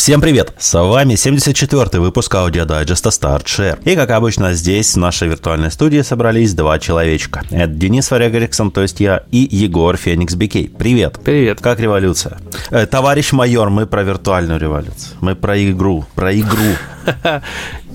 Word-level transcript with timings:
Всем 0.00 0.22
привет! 0.22 0.54
С 0.58 0.72
вами 0.80 1.12
74-й 1.12 1.98
выпуск 1.98 2.34
аудиодайджеста 2.34 3.10
Start 3.10 3.44
Share. 3.44 3.78
И, 3.84 3.94
как 3.94 4.10
обычно, 4.12 4.54
здесь, 4.54 4.94
в 4.94 4.96
нашей 4.96 5.28
виртуальной 5.28 5.70
студии, 5.70 6.00
собрались 6.00 6.54
два 6.54 6.78
человечка. 6.78 7.42
Это 7.50 7.66
Денис 7.66 8.10
Варяг 8.10 8.32
Эриксон, 8.32 8.70
то 8.70 8.80
есть 8.80 8.98
я, 9.00 9.24
и 9.30 9.46
Егор 9.50 9.98
Феникс 9.98 10.36
Бикей. 10.36 10.70
Привет! 10.70 11.20
Привет! 11.22 11.60
Как 11.60 11.80
революция? 11.80 12.38
Э, 12.70 12.86
товарищ 12.86 13.32
майор, 13.32 13.68
мы 13.68 13.86
про 13.86 14.02
виртуальную 14.02 14.58
революцию. 14.58 15.18
Мы 15.20 15.34
про 15.34 15.62
игру, 15.62 16.06
про 16.14 16.34
игру. 16.34 16.76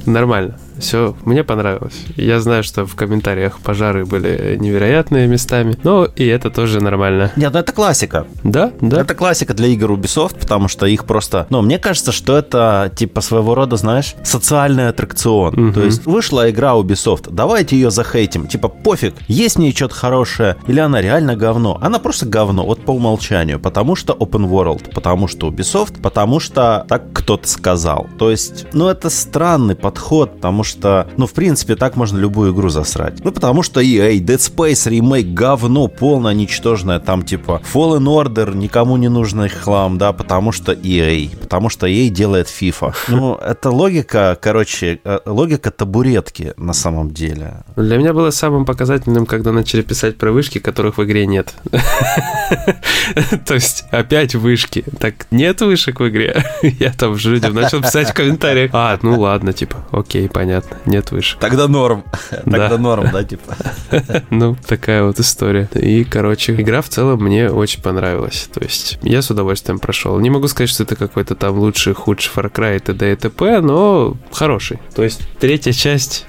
Нормально. 0.05 0.59
Все, 0.79 1.15
мне 1.23 1.43
понравилось. 1.43 2.05
Я 2.15 2.39
знаю, 2.39 2.63
что 2.63 2.85
в 2.85 2.95
комментариях 2.95 3.59
пожары 3.59 4.05
были 4.05 4.57
невероятные 4.59 5.27
местами, 5.27 5.77
но 5.83 6.05
и 6.05 6.25
это 6.25 6.49
тоже 6.49 6.81
нормально. 6.81 7.31
Нет, 7.35 7.53
ну 7.53 7.59
это 7.59 7.71
классика. 7.71 8.25
Да, 8.43 8.71
да. 8.81 9.01
Это 9.01 9.15
классика 9.15 9.53
для 9.53 9.67
игр 9.67 9.91
Ubisoft, 9.91 10.39
потому 10.39 10.67
что 10.67 10.85
их 10.85 11.05
просто... 11.05 11.47
Ну, 11.49 11.61
мне 11.61 11.79
кажется, 11.79 12.11
что 12.11 12.37
это 12.37 12.91
типа 12.95 13.21
своего 13.21 13.55
рода, 13.55 13.77
знаешь, 13.77 14.15
социальный 14.23 14.89
аттракцион. 14.89 15.53
Мгм. 15.55 15.73
То 15.73 15.83
есть 15.83 16.05
вышла 16.05 16.49
игра 16.49 16.73
Ubisoft, 16.73 17.29
давайте 17.31 17.75
ее 17.75 17.91
захейтим. 17.91 18.47
Типа 18.47 18.67
пофиг, 18.67 19.15
есть 19.27 19.55
в 19.55 19.59
ней 19.59 19.73
что-то 19.73 19.95
хорошее, 19.95 20.57
или 20.67 20.79
она 20.79 21.01
реально 21.01 21.35
говно. 21.35 21.77
Она 21.81 21.99
просто 21.99 22.25
говно, 22.25 22.65
вот 22.65 22.83
по 22.83 22.91
умолчанию. 22.91 23.59
Потому 23.59 23.95
что 23.95 24.13
open 24.13 24.49
world, 24.49 24.93
потому 24.93 25.27
что 25.27 25.49
Ubisoft, 25.49 26.01
потому 26.01 26.39
что 26.39 26.85
так 26.87 27.13
кто-то 27.13 27.47
сказал. 27.47 28.07
То 28.17 28.31
есть, 28.31 28.67
ну 28.73 28.87
это 28.87 29.09
странный 29.09 29.75
подход, 29.75 30.35
потому 30.35 30.63
что, 30.65 31.07
ну 31.17 31.27
в 31.27 31.33
принципе, 31.33 31.75
так 31.75 31.95
можно 31.95 32.17
любую 32.17 32.53
игру 32.53 32.69
засрать. 32.69 33.23
Ну 33.23 33.31
потому 33.31 33.63
что 33.63 33.81
EA, 33.81 34.19
Dead 34.19 34.37
Space, 34.37 34.89
ремейк, 34.89 35.27
говно 35.27 35.87
полное, 35.87 36.33
ничтожное, 36.33 36.99
там 36.99 37.23
типа 37.23 37.61
Fallen 37.73 38.03
Order, 38.03 38.55
никому 38.55 38.97
не 38.97 39.09
нужный 39.09 39.49
хлам, 39.49 39.97
да, 39.97 40.11
потому 40.11 40.51
что 40.51 40.73
EA, 40.73 41.37
потому 41.37 41.69
что 41.69 41.87
EA 41.87 42.09
делает 42.09 42.47
FIFA. 42.47 42.93
Ну, 43.15 43.35
это 43.35 43.69
логика, 43.69 44.37
короче, 44.41 44.99
э, 45.03 45.19
логика 45.25 45.71
табуретки 45.71 46.53
на 46.57 46.73
самом 46.73 47.11
деле. 47.11 47.63
Для 47.75 47.97
меня 47.97 48.13
было 48.13 48.29
самым 48.31 48.65
показательным, 48.65 49.25
когда 49.25 49.51
начали 49.51 49.81
писать 49.81 50.17
про 50.17 50.31
вышки, 50.31 50.59
которых 50.59 50.97
в 50.97 51.03
игре 51.03 51.25
нет. 51.25 51.53
То 53.45 53.53
есть 53.53 53.85
опять 53.91 54.35
вышки. 54.35 54.83
Так 54.99 55.27
нет 55.31 55.61
вышек 55.61 55.99
в 55.99 56.07
игре. 56.07 56.43
Я 56.61 56.91
там 56.91 57.15
же 57.15 57.31
людям 57.31 57.53
начал 57.53 57.81
писать 57.81 58.09
в 58.09 58.13
комментариях. 58.13 58.71
А, 58.73 58.97
ну 59.01 59.19
ладно, 59.19 59.53
типа, 59.53 59.77
окей, 59.91 60.27
понятно, 60.27 60.54
нет 60.85 61.11
вышек. 61.11 61.39
Тогда 61.39 61.67
норм. 61.67 62.03
Тогда 62.29 62.69
Да. 62.69 62.77
норм, 62.77 63.09
да, 63.11 63.23
типа. 63.23 63.55
Ну, 64.29 64.55
такая 64.67 65.03
вот 65.03 65.19
история. 65.19 65.69
И, 65.73 66.03
короче, 66.03 66.53
игра 66.53 66.81
в 66.81 66.89
целом 66.89 67.23
мне 67.23 67.49
очень 67.49 67.81
понравилась. 67.81 68.49
То 68.53 68.61
есть 68.61 68.97
я 69.01 69.21
с 69.21 69.29
удовольствием 69.29 69.79
прошел. 69.79 70.19
Не 70.19 70.29
могу 70.29 70.47
сказать, 70.47 70.69
что 70.69 70.83
это 70.83 70.95
какой-то 70.95 71.35
там 71.35 71.57
лучший, 71.57 71.93
худший 71.93 72.31
Far 72.35 72.51
Cry 72.51 72.77
и 72.77 72.79
т.д. 72.79 73.11
и 73.11 73.15
т.п., 73.15 73.61
но 73.61 74.15
хороший. 74.31 74.79
То 74.95 75.03
есть 75.03 75.21
третья 75.39 75.71
часть... 75.71 76.25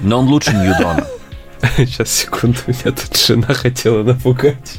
Но 0.00 0.18
он 0.20 0.26
лучше 0.28 0.52
Ньюдона. 0.52 1.06
Сейчас, 1.76 2.10
секунду, 2.10 2.58
меня 2.66 2.92
тут 2.94 3.16
жена 3.16 3.54
хотела 3.54 4.02
напугать. 4.02 4.78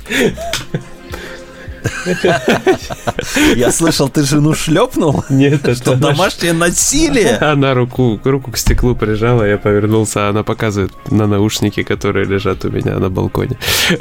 Я 3.56 3.72
слышал, 3.72 4.10
ты 4.10 4.24
жену 4.24 4.54
шлепнул? 4.54 5.24
Нет, 5.30 5.62
это 5.64 5.76
Что 5.76 5.96
домашнее 5.96 6.54
насилие? 6.54 7.38
Она 7.38 7.74
руку, 7.74 8.20
руку 8.24 8.52
к 8.52 8.58
стеклу 8.58 8.96
прижала, 8.96 9.44
я 9.44 9.58
повернулся, 9.58 10.28
а 10.28 10.30
она 10.30 10.44
показывает 10.44 10.92
на 11.10 11.28
наушники, 11.28 11.84
которые 11.84 12.26
лежат 12.26 12.66
у 12.66 12.70
меня 12.70 12.98
на 13.00 13.10
балконе. 13.10 13.58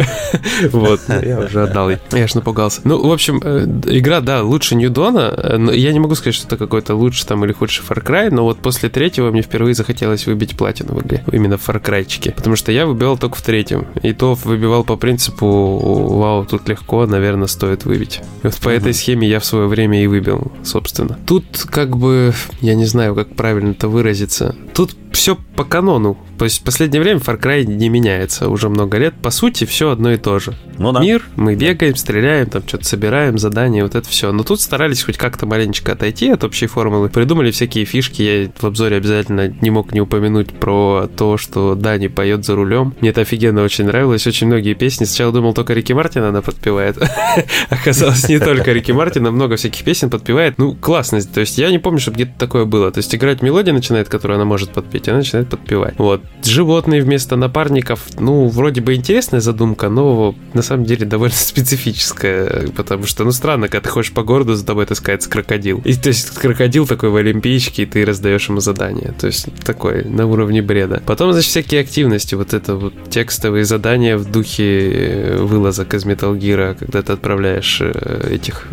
Вот, 0.71 1.01
я 1.09 1.41
уже 1.41 1.63
отдал 1.65 1.91
ей. 1.91 1.99
Я 2.13 2.27
ж 2.27 2.35
напугался. 2.35 2.81
Ну, 2.85 3.07
в 3.07 3.13
общем, 3.13 3.41
э, 3.43 3.67
игра, 3.87 4.21
да, 4.21 4.43
лучше 4.43 4.75
Ньюдона. 4.75 5.35
э, 5.37 5.57
но 5.57 5.73
Я 5.73 5.93
не 5.93 5.99
могу 6.01 6.15
сказать, 6.15 6.35
что 6.35 6.47
это 6.47 6.57
какой-то 6.57 6.95
лучше 6.95 7.27
там 7.27 7.45
или 7.45 7.53
худший 7.53 7.85
Far 7.87 8.03
Cry, 8.05 8.31
но 8.31 8.45
вот 8.45 8.59
после 8.59 8.89
третьего 8.89 9.31
мне 9.31 9.43
впервые 9.43 9.75
захотелось 9.75 10.27
выбить 10.27 10.57
платину 10.57 10.95
в 10.95 11.03
игре. 11.05 11.25
Именно 11.31 11.59
в 11.59 11.69
Far 11.69 11.83
Cry-чике. 11.83 12.33
Потому 12.33 12.57
что 12.57 12.73
я 12.73 12.87
выбивал 12.87 13.19
только 13.19 13.37
в 13.37 13.43
третьем. 13.43 13.87
И 14.03 14.13
то 14.13 14.35
выбивал 14.35 14.85
по 14.85 14.97
принципу, 14.97 15.79
вау, 16.19 16.45
тут 16.45 16.69
легко, 16.69 17.07
наверное, 17.07 17.47
стоит 17.49 17.74
выбить. 17.83 18.21
И 18.43 18.47
вот 18.47 18.57
по 18.57 18.69
этой 18.69 18.95
схеме 18.95 19.29
я 19.29 19.41
в 19.41 19.45
свое 19.45 19.67
время 19.67 20.03
и 20.03 20.07
выбил, 20.07 20.53
собственно. 20.63 21.19
Тут 21.27 21.45
как 21.69 21.97
бы, 21.97 22.33
я 22.61 22.75
не 22.77 22.85
знаю, 22.85 23.17
как 23.17 23.35
правильно 23.35 23.71
это 23.71 23.89
выразиться. 23.89 24.55
Тут 24.73 24.97
все 25.15 25.39
по 25.57 25.65
канону. 25.65 26.19
То 26.39 26.45
есть 26.45 26.61
в 26.61 26.65
последнее 26.65 27.01
время 27.01 27.21
Far 27.21 27.41
Cry 27.41 27.65
не 27.65 27.89
меняется 27.89 28.49
уже 28.49 28.69
много 28.69 28.99
лет. 28.99 29.15
По 29.23 29.31
сути, 29.31 29.65
все 29.65 29.91
одно 29.91 30.13
и 30.13 30.17
то 30.17 30.39
же. 30.39 30.55
Ну 30.79 30.93
да. 30.93 31.01
Мир, 31.01 31.23
мы 31.37 31.55
бегаем, 31.55 31.95
стреляем, 31.95 32.51
там 32.51 32.63
что-то 32.67 32.85
собираем, 32.85 33.39
задания, 33.39 33.83
вот 33.83 33.95
это 33.95 34.09
все. 34.09 34.33
Но 34.33 34.43
тут 34.43 34.61
старались 34.61 35.05
хоть 35.05 35.17
как-то 35.17 35.47
маленечко 35.47 35.93
отойти 35.93 36.31
от 36.31 36.43
общей 36.43 36.67
формулы. 36.67 37.09
Придумали 37.09 37.51
всякие 37.53 37.85
фишки. 37.85 38.23
Я 38.23 38.51
в 38.59 38.65
обзоре 38.65 38.97
обязательно 38.97 39.49
не 39.49 39.71
мог 39.71 39.93
не 39.93 40.01
упомянуть 40.01 40.53
про 40.53 41.09
то, 41.17 41.37
что 41.37 41.75
Дани 41.75 42.09
поет 42.09 42.45
за 42.45 42.57
рулем. 42.57 42.95
Мне 43.01 43.11
это 43.11 43.21
офигенно 43.21 43.63
очень 43.63 43.85
нравилось. 43.85 44.27
Очень 44.27 44.49
многие 44.49 44.75
песни. 44.75 45.05
Сначала 45.05 45.33
думал, 45.33 45.55
только 45.55 45.75
Рики 45.75 45.93
Мартин 45.93 46.25
она 46.25 46.43
подпевает. 46.43 46.99
Оказалось, 47.71 48.29
не 48.29 48.41
только 48.41 48.73
Рики 48.73 48.91
Мартина, 48.91 49.31
много 49.31 49.57
всяких 49.57 49.85
песен 49.85 50.11
подпевает. 50.11 50.59
Ну, 50.59 50.75
классно. 50.75 51.23
То 51.23 51.41
есть 51.41 51.57
я 51.59 51.71
не 51.71 51.79
помню, 51.79 52.01
чтобы 52.01 52.17
где-то 52.17 52.33
такое 52.39 52.65
было. 52.65 52.91
То 52.91 52.99
есть 52.99 53.15
играть 53.15 53.43
мелодия 53.43 53.73
начинает, 53.73 54.09
которую 54.09 54.37
она 54.37 54.45
может 54.45 54.71
подпеть, 54.71 55.04
и 55.07 55.11
она 55.11 55.19
начинает 55.19 55.49
подпевать. 55.49 55.95
Вот. 55.99 56.23
Животные 56.45 57.03
вместо 57.03 57.37
напарников, 57.37 58.01
ну, 58.19 58.49
вроде 58.49 58.81
бы 58.81 58.95
интересная 58.95 59.41
задумка, 59.41 59.89
но 59.89 60.35
на 60.53 60.63
самом 60.63 60.85
деле 60.85 61.07
довольно 61.07 61.35
специфическая, 61.89 62.69
потому 62.77 63.07
что, 63.07 63.25
ну, 63.25 63.33
странно, 63.33 63.69
когда 63.69 63.85
ты 63.85 63.91
ходишь 63.91 64.13
по 64.13 64.23
городу, 64.23 64.55
за 64.55 64.65
тобой 64.67 64.87
таскается 64.87 65.29
крокодил. 65.31 65.81
И 65.85 65.95
то 65.95 66.09
есть 66.09 66.31
крокодил 66.31 66.87
такой 66.87 67.11
в 67.11 67.17
Олимпийчике, 67.17 67.83
и 67.85 67.87
ты 67.87 68.05
раздаешь 68.05 68.49
ему 68.49 68.61
задание. 68.61 69.13
То 69.19 69.27
есть 69.27 69.49
такой 69.65 70.05
на 70.05 70.27
уровне 70.27 70.63
бреда. 70.63 71.03
Потом, 71.07 71.33
значит, 71.33 71.51
всякие 71.51 71.81
активности, 71.81 72.35
вот 72.35 72.55
это 72.55 72.75
вот 72.77 72.95
текстовые 73.11 73.65
задания 73.65 74.17
в 74.17 74.31
духе 74.31 74.91
э, 74.93 75.37
вылазок 75.43 75.95
из 75.95 76.05
Metal 76.05 76.37
Gear, 76.39 76.77
когда 76.79 77.03
ты 77.03 77.13
отправляешь 77.13 77.79
э, 77.81 78.31
этих 78.35 78.67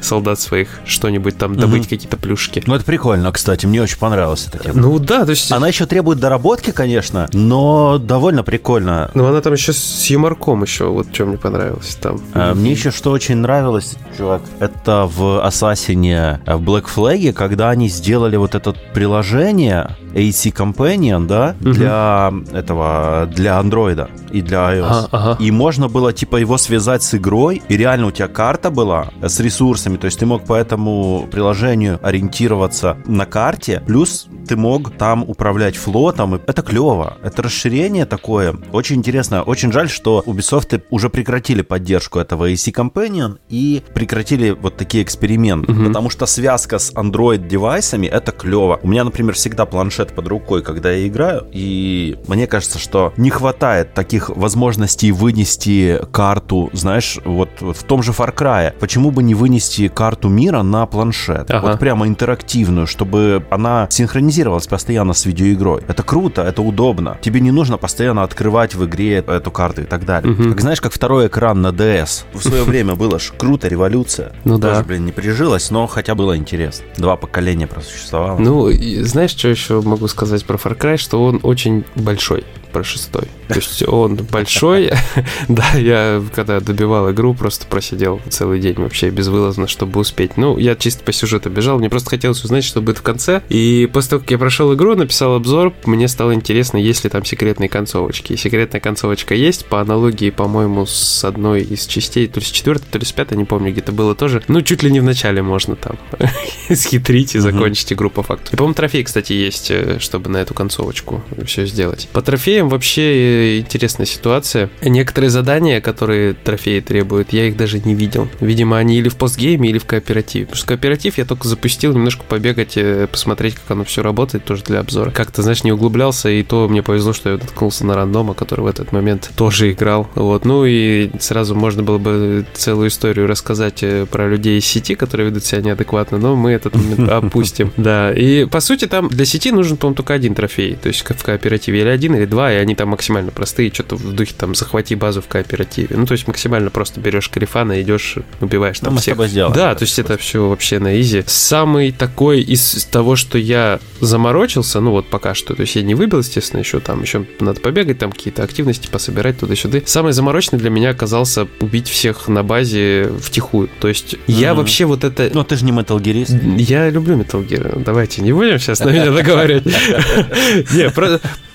солдат 0.00 0.40
своих 0.40 0.68
что-нибудь 0.86 1.36
там 1.38 1.56
добыть, 1.56 1.74
Мгм. 1.82 1.88
какие-то 1.88 2.16
плюшки. 2.16 2.62
Ну, 2.66 2.74
это 2.74 2.84
прикольно, 2.84 3.30
кстати, 3.32 3.66
мне 3.66 3.82
очень 3.82 3.98
понравилась 3.98 4.46
эта 4.46 4.58
тема. 4.62 4.80
Ну 4.80 4.98
да, 4.98 5.24
то 5.24 5.30
есть... 5.30 5.50
Она 5.52 5.66
еще 5.74 5.86
требует 5.86 6.20
доработки, 6.20 6.70
конечно, 6.70 7.28
но 7.32 7.98
довольно 7.98 8.44
прикольно. 8.44 9.10
Ну, 9.14 9.26
она 9.26 9.40
там 9.40 9.54
еще 9.54 9.72
с 9.72 10.06
юморком 10.06 10.62
еще, 10.62 10.84
вот 10.84 11.08
что 11.12 11.26
мне 11.26 11.36
понравилось 11.36 11.98
там. 12.00 12.20
А, 12.32 12.54
Мне 12.54 12.70
еще 12.70 12.92
что 12.92 13.10
очень 13.10 13.38
нравилось, 13.38 13.96
чувак, 14.16 14.42
это 14.60 15.10
в 15.12 15.44
Ассасине 15.44 16.40
э, 16.46 16.54
в 16.54 16.62
Black 16.62 16.84
Flag, 16.94 17.32
когда 17.32 17.70
они 17.70 17.88
сделали 17.88 18.36
вот 18.36 18.54
это 18.54 18.72
приложение 18.92 19.96
AC 20.14 20.52
Companion, 20.52 21.26
да, 21.26 21.54
Мгм. 21.60 21.72
для 21.72 22.32
этого, 22.52 23.28
для 23.34 23.58
андроида 23.58 24.08
и 24.30 24.40
для 24.40 24.58
iOS. 24.74 24.86
Ага, 24.88 25.08
ага. 25.12 25.36
И 25.40 25.50
можно 25.50 25.88
было, 25.88 26.12
типа, 26.12 26.36
его 26.36 26.56
связать 26.58 27.02
с 27.02 27.14
игрой, 27.14 27.62
и 27.68 27.76
реально 27.76 28.06
у 28.06 28.10
тебя 28.10 28.28
карта 28.28 28.70
была 28.70 29.10
с 29.22 29.40
ресурсами, 29.40 29.96
то 29.96 30.06
есть 30.06 30.18
ты 30.18 30.26
мог 30.26 30.44
по 30.44 30.54
этому 30.54 31.26
приложению 31.30 31.98
ориентироваться 32.02 32.96
на 33.06 33.26
карте, 33.26 33.82
плюс 33.86 34.26
ты 34.48 34.56
мог 34.56 34.90
там 34.96 35.22
управлять 35.26 35.76
флотом, 35.76 36.36
и 36.36 36.40
это 36.46 36.62
клево, 36.62 37.16
это 37.22 37.42
расширение 37.42 38.06
такое, 38.06 38.54
очень 38.72 38.96
интересно, 38.96 39.42
очень 39.42 39.72
жаль, 39.72 39.88
что 39.88 40.22
Ubisoft 40.26 40.82
уже 40.90 41.08
прекратили 41.08 41.62
поддержку 41.62 42.18
этого 42.18 42.50
AC 42.50 42.72
Companion 42.72 43.38
и 43.48 43.82
прекратили 43.94 44.50
вот 44.50 44.76
такие 44.76 45.02
эксперименты, 45.02 45.72
Мгм. 45.72 45.86
потому 45.88 46.10
что 46.10 46.26
связка 46.26 46.78
с 46.78 46.92
Android-девайсами 46.92 48.06
это 48.06 48.32
клево. 48.32 48.78
У 48.82 48.88
меня, 48.88 49.04
например, 49.04 49.34
всегда 49.34 49.64
планшет 49.66 50.03
под 50.12 50.28
рукой, 50.28 50.62
когда 50.62 50.90
я 50.90 51.06
играю, 51.06 51.46
и 51.52 52.18
мне 52.26 52.46
кажется, 52.46 52.78
что 52.78 53.12
не 53.16 53.30
хватает 53.30 53.94
таких 53.94 54.30
возможностей 54.30 55.12
вынести 55.12 56.00
карту, 56.12 56.70
знаешь, 56.72 57.18
вот, 57.24 57.48
вот 57.60 57.76
в 57.76 57.82
том 57.84 58.02
же 58.02 58.12
Far 58.12 58.34
Cry. 58.34 58.72
Почему 58.78 59.10
бы 59.10 59.22
не 59.22 59.34
вынести 59.34 59.88
карту 59.88 60.28
мира 60.28 60.62
на 60.62 60.86
планшет? 60.86 61.50
Ага. 61.50 61.68
Вот 61.68 61.78
прямо 61.78 62.06
интерактивную, 62.06 62.86
чтобы 62.86 63.44
она 63.50 63.86
синхронизировалась 63.90 64.66
постоянно 64.66 65.12
с 65.12 65.26
видеоигрой. 65.26 65.82
Это 65.88 66.02
круто, 66.02 66.42
это 66.42 66.62
удобно. 66.62 67.18
Тебе 67.20 67.40
не 67.40 67.50
нужно 67.50 67.78
постоянно 67.78 68.22
открывать 68.22 68.74
в 68.74 68.84
игре 68.84 69.18
эту 69.18 69.50
карту 69.50 69.82
и 69.82 69.84
так 69.84 70.04
далее. 70.04 70.32
Мгм. 70.32 70.50
Как 70.50 70.60
знаешь, 70.60 70.80
как 70.80 70.92
второй 70.92 71.28
экран 71.28 71.62
на 71.62 71.68
DS. 71.68 72.24
В 72.32 72.42
свое 72.42 72.62
время 72.64 72.94
было 72.94 73.18
ж 73.18 73.32
круто, 73.36 73.68
революция. 73.68 74.32
Ну 74.44 74.58
да. 74.58 74.70
Тоже, 74.70 74.84
блин, 74.84 75.06
не 75.06 75.12
прижилась, 75.12 75.70
но 75.70 75.86
хотя 75.86 76.14
было 76.14 76.36
интересно. 76.36 76.84
Два 76.96 77.16
поколения 77.16 77.66
просуществовало. 77.66 78.38
Ну, 78.38 78.70
знаешь, 79.02 79.30
что 79.30 79.48
еще 79.48 79.80
могу 79.94 80.08
сказать 80.08 80.44
про 80.44 80.56
Far 80.56 80.76
Cry? 80.76 80.96
Что 80.96 81.24
он 81.24 81.40
очень 81.42 81.84
большой. 81.94 82.44
Про 82.74 82.82
шестой. 82.82 83.28
То 83.48 83.54
есть 83.54 83.86
он 83.88 84.16
большой. 84.16 84.90
Да, 85.48 85.64
я 85.74 86.22
когда 86.34 86.60
добивал 86.60 87.10
игру, 87.12 87.34
просто 87.34 87.66
просидел 87.66 88.20
целый 88.28 88.58
день 88.58 88.74
вообще 88.76 89.10
безвылазно, 89.10 89.68
чтобы 89.68 90.00
успеть. 90.00 90.36
Ну, 90.36 90.58
я 90.58 90.74
чисто 90.74 91.04
по 91.04 91.12
сюжету 91.12 91.50
бежал, 91.50 91.78
мне 91.78 91.88
просто 91.88 92.10
хотелось 92.10 92.42
узнать, 92.42 92.64
что 92.64 92.80
будет 92.80 92.98
в 92.98 93.02
конце. 93.02 93.42
И 93.48 93.88
после 93.92 94.10
того, 94.10 94.20
как 94.22 94.30
я 94.32 94.38
прошел 94.38 94.74
игру, 94.74 94.96
написал 94.96 95.34
обзор, 95.34 95.72
мне 95.84 96.08
стало 96.08 96.34
интересно, 96.34 96.78
есть 96.78 97.04
ли 97.04 97.10
там 97.10 97.24
секретные 97.24 97.68
концовочки. 97.68 98.32
И 98.32 98.36
секретная 98.36 98.80
концовочка 98.80 99.34
есть, 99.34 99.66
по 99.66 99.80
аналогии, 99.80 100.30
по-моему, 100.30 100.86
с 100.86 101.24
одной 101.24 101.62
из 101.62 101.86
частей, 101.86 102.26
то 102.26 102.40
ли 102.40 102.46
с 102.46 102.50
четвертой, 102.50 102.88
то 102.90 102.98
ли 102.98 103.04
с 103.04 103.12
пятой, 103.12 103.36
не 103.36 103.44
помню, 103.44 103.70
где-то 103.70 103.92
было 103.92 104.14
тоже. 104.14 104.42
Ну, 104.48 104.62
чуть 104.62 104.82
ли 104.82 104.90
не 104.90 105.00
в 105.00 105.04
начале 105.04 105.42
можно 105.42 105.76
там 105.76 105.96
схитрить 106.74 107.34
и 107.34 107.38
закончить 107.38 107.92
игру 107.92 108.10
по 108.10 108.22
факту. 108.22 108.50
И, 108.52 108.56
по-моему, 108.56 108.74
трофей, 108.74 109.04
кстати, 109.04 109.32
есть, 109.32 109.70
э, 109.70 109.98
чтобы 110.00 110.30
на 110.30 110.38
эту 110.38 110.54
концовочку 110.54 111.22
все 111.44 111.66
сделать. 111.66 112.08
По 112.12 112.22
трофеям 112.22 112.63
вообще 112.68 113.02
э, 113.02 113.58
интересная 113.60 114.06
ситуация. 114.06 114.70
Некоторые 114.82 115.30
задания, 115.30 115.80
которые 115.80 116.34
трофеи 116.34 116.80
требуют, 116.80 117.32
я 117.32 117.48
их 117.48 117.56
даже 117.56 117.80
не 117.80 117.94
видел. 117.94 118.28
Видимо, 118.40 118.78
они 118.78 118.98
или 118.98 119.08
в 119.08 119.16
постгейме, 119.16 119.70
или 119.70 119.78
в 119.78 119.86
кооперативе. 119.86 120.46
Потому 120.46 120.58
что 120.58 120.66
кооператив 120.68 121.18
я 121.18 121.24
только 121.24 121.48
запустил 121.48 121.92
немножко 121.92 122.24
побегать, 122.24 122.76
э, 122.76 123.06
посмотреть, 123.10 123.54
как 123.54 123.70
оно 123.70 123.84
все 123.84 124.02
работает, 124.02 124.44
тоже 124.44 124.62
для 124.64 124.80
обзора. 124.80 125.10
Как-то, 125.10 125.42
знаешь, 125.42 125.64
не 125.64 125.72
углублялся, 125.72 126.28
и 126.28 126.42
то 126.42 126.68
мне 126.68 126.82
повезло, 126.82 127.12
что 127.12 127.30
я 127.30 127.36
наткнулся 127.36 127.86
на 127.86 127.94
рандома, 127.94 128.34
который 128.34 128.62
в 128.62 128.66
этот 128.66 128.92
момент 128.92 129.30
тоже 129.36 129.72
играл. 129.72 130.08
Вот. 130.14 130.44
Ну 130.44 130.64
и 130.64 131.10
сразу 131.20 131.54
можно 131.54 131.82
было 131.82 131.98
бы 131.98 132.46
целую 132.54 132.88
историю 132.88 133.26
рассказать 133.26 133.82
э, 133.82 134.06
про 134.06 134.28
людей 134.28 134.58
из 134.58 134.66
сети, 134.66 134.94
которые 134.94 135.28
ведут 135.28 135.44
себя 135.44 135.62
неадекватно, 135.62 136.18
но 136.18 136.36
мы 136.36 136.52
этот 136.52 136.74
момент 136.74 137.08
опустим. 137.10 137.72
Да. 137.76 138.12
И 138.12 138.44
по 138.46 138.60
сути 138.60 138.86
там 138.86 139.08
для 139.08 139.24
сети 139.24 139.50
нужен, 139.50 139.76
по-моему, 139.76 139.96
только 139.96 140.14
один 140.14 140.34
трофей. 140.34 140.76
То 140.76 140.88
есть 140.88 141.00
в 141.00 141.22
кооперативе 141.24 141.80
или 141.80 141.88
один, 141.88 142.14
или 142.14 142.24
два, 142.24 142.52
и 142.54 142.60
они 142.60 142.74
там 142.74 142.88
максимально 142.88 143.30
простые, 143.30 143.72
что-то 143.72 143.96
в 143.96 144.12
духе 144.12 144.34
там 144.36 144.54
захвати 144.54 144.94
базу 144.94 145.22
в 145.22 145.28
кооперативе. 145.28 145.96
Ну, 145.96 146.06
то 146.06 146.12
есть 146.12 146.26
максимально 146.26 146.70
просто 146.70 147.00
берешь 147.00 147.28
карифана, 147.28 147.80
идешь, 147.80 148.16
убиваешь 148.40 148.80
там 148.80 148.94
ну, 148.94 149.00
всех. 149.00 149.16
сделаем, 149.28 149.52
да, 149.52 149.74
то 149.74 149.84
есть 149.84 149.98
это 149.98 150.16
все 150.16 150.48
вообще 150.48 150.78
на 150.78 151.00
изи. 151.00 151.24
Самый 151.26 151.92
такой 151.92 152.40
из 152.40 152.84
того, 152.90 153.16
что 153.16 153.38
я 153.38 153.80
заморочился, 154.00 154.80
ну 154.80 154.90
вот 154.90 155.08
пока 155.08 155.34
что, 155.34 155.54
то 155.54 155.62
есть 155.62 155.76
я 155.76 155.82
не 155.82 155.94
выбил, 155.94 156.18
естественно, 156.18 156.60
еще 156.60 156.80
там, 156.80 157.02
еще 157.02 157.26
надо 157.40 157.60
побегать, 157.60 157.98
там 157.98 158.12
какие-то 158.12 158.42
активности 158.42 158.88
пособирать 158.88 159.38
туда-сюда. 159.38 159.80
Самый 159.84 160.12
заморочный 160.12 160.58
для 160.58 160.70
меня 160.70 160.90
оказался 160.90 161.48
убить 161.60 161.88
всех 161.88 162.28
на 162.28 162.42
базе 162.42 163.10
втихую. 163.20 163.68
То 163.80 163.88
есть 163.88 164.14
mm-hmm. 164.14 164.18
я 164.26 164.54
вообще 164.54 164.84
вот 164.84 165.04
это... 165.04 165.30
Ну, 165.32 165.44
ты 165.44 165.56
же 165.56 165.64
не 165.64 165.72
Metal 165.72 166.00
Gear. 166.00 166.60
Я 166.60 166.90
люблю 166.90 167.16
Metal 167.16 167.46
Gear. 167.46 167.82
Давайте 167.82 168.22
не 168.22 168.32
будем 168.32 168.58
сейчас 168.58 168.80
на 168.80 168.90
меня 168.90 169.10
договаривать. 169.10 169.64
Не, 170.74 170.90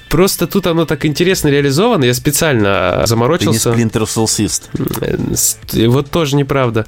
Просто 0.09 0.47
тут 0.47 0.67
оно 0.67 0.85
так 0.85 1.05
интересно 1.05 1.49
реализовано, 1.49 2.03
я 2.03 2.13
специально 2.13 3.03
заморочился. 3.05 3.71
Ты 3.71 3.83
не 3.83 3.85
Splinter 3.85 4.03
Cellsist. 4.03 5.87
Вот 5.87 6.09
тоже 6.09 6.35
неправда. 6.35 6.85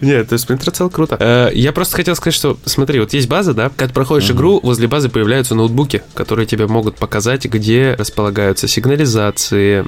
Нет, 0.00 0.28
то 0.28 0.34
есть 0.34 0.48
Splinter 0.48 0.72
Cell 0.72 0.90
круто. 0.90 1.16
Э, 1.18 1.50
я 1.52 1.72
просто 1.72 1.96
хотел 1.96 2.14
сказать, 2.14 2.34
что, 2.34 2.56
смотри, 2.64 3.00
вот 3.00 3.12
есть 3.12 3.28
база, 3.28 3.54
да, 3.54 3.70
когда 3.74 3.92
проходишь 3.92 4.30
игру, 4.30 4.60
возле 4.62 4.86
базы 4.86 5.08
появляются 5.08 5.54
ноутбуки, 5.54 6.02
которые 6.14 6.46
тебе 6.46 6.66
могут 6.68 6.96
показать, 6.96 7.44
где 7.46 7.96
располагаются 7.98 8.68
сигнализации, 8.68 9.84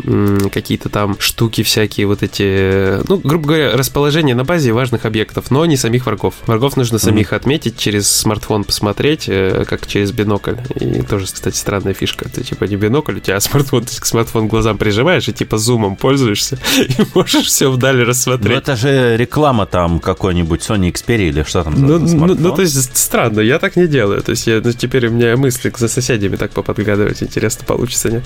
какие-то 0.49 0.89
там 0.89 1.17
штуки 1.21 1.63
всякие, 1.63 2.07
вот 2.07 2.23
эти, 2.23 3.07
ну, 3.09 3.19
грубо 3.23 3.47
говоря, 3.49 3.77
расположение 3.77 4.35
на 4.35 4.45
базе 4.45 4.73
важных 4.73 5.05
объектов, 5.05 5.51
но 5.51 5.65
не 5.67 5.77
самих 5.77 6.07
врагов. 6.07 6.35
Врагов 6.47 6.77
нужно 6.77 6.99
самих 6.99 7.33
отметить, 7.33 7.79
через 7.79 8.11
смартфон 8.11 8.65
посмотреть, 8.65 9.25
э, 9.29 9.65
как 9.69 9.87
через 9.87 10.11
бинокль. 10.11 10.55
И 10.75 11.03
тоже, 11.03 11.27
кстати, 11.27 11.57
странная 11.57 11.95
фишка. 11.95 12.29
Ты 12.29 12.43
типа 12.43 12.65
не 12.65 12.77
бинокль, 12.77 13.17
у 13.17 13.21
тебя 13.21 13.41
смартфон, 13.41 13.85
ты 13.85 13.93
смартфон 13.93 14.49
к 14.49 14.51
глазам 14.51 14.79
прижимаешь 14.79 15.29
и 15.29 15.33
типа 15.33 15.59
зумом 15.59 15.97
пользуешься 15.97 16.59
и 16.79 17.07
можешь 17.15 17.47
все 17.47 17.71
вдали 17.71 18.03
рассмотреть. 18.05 18.53
Ну 18.53 18.59
это 18.59 18.77
же 18.77 19.17
реклама 19.17 19.67
там 19.67 20.01
какой-нибудь 20.01 20.61
Sony 20.61 20.93
Xperia 20.93 21.29
или 21.29 21.43
что 21.43 21.65
там 21.65 21.75
ну, 21.75 21.99
ну, 21.99 22.35
ну, 22.35 22.55
то 22.55 22.63
есть 22.63 22.97
странно, 22.97 23.41
я 23.41 23.59
так 23.59 23.77
не 23.77 23.87
делаю. 23.87 24.23
То 24.23 24.31
есть 24.31 24.47
я, 24.47 24.61
ну, 24.63 24.73
теперь 24.73 25.09
у 25.09 25.11
меня 25.11 25.37
мысли 25.37 25.73
за 25.77 25.89
соседями 25.89 26.37
так 26.37 26.53
поподгадывать. 26.53 27.23
Интересно, 27.23 27.65
получится, 27.65 28.11
нет? 28.11 28.25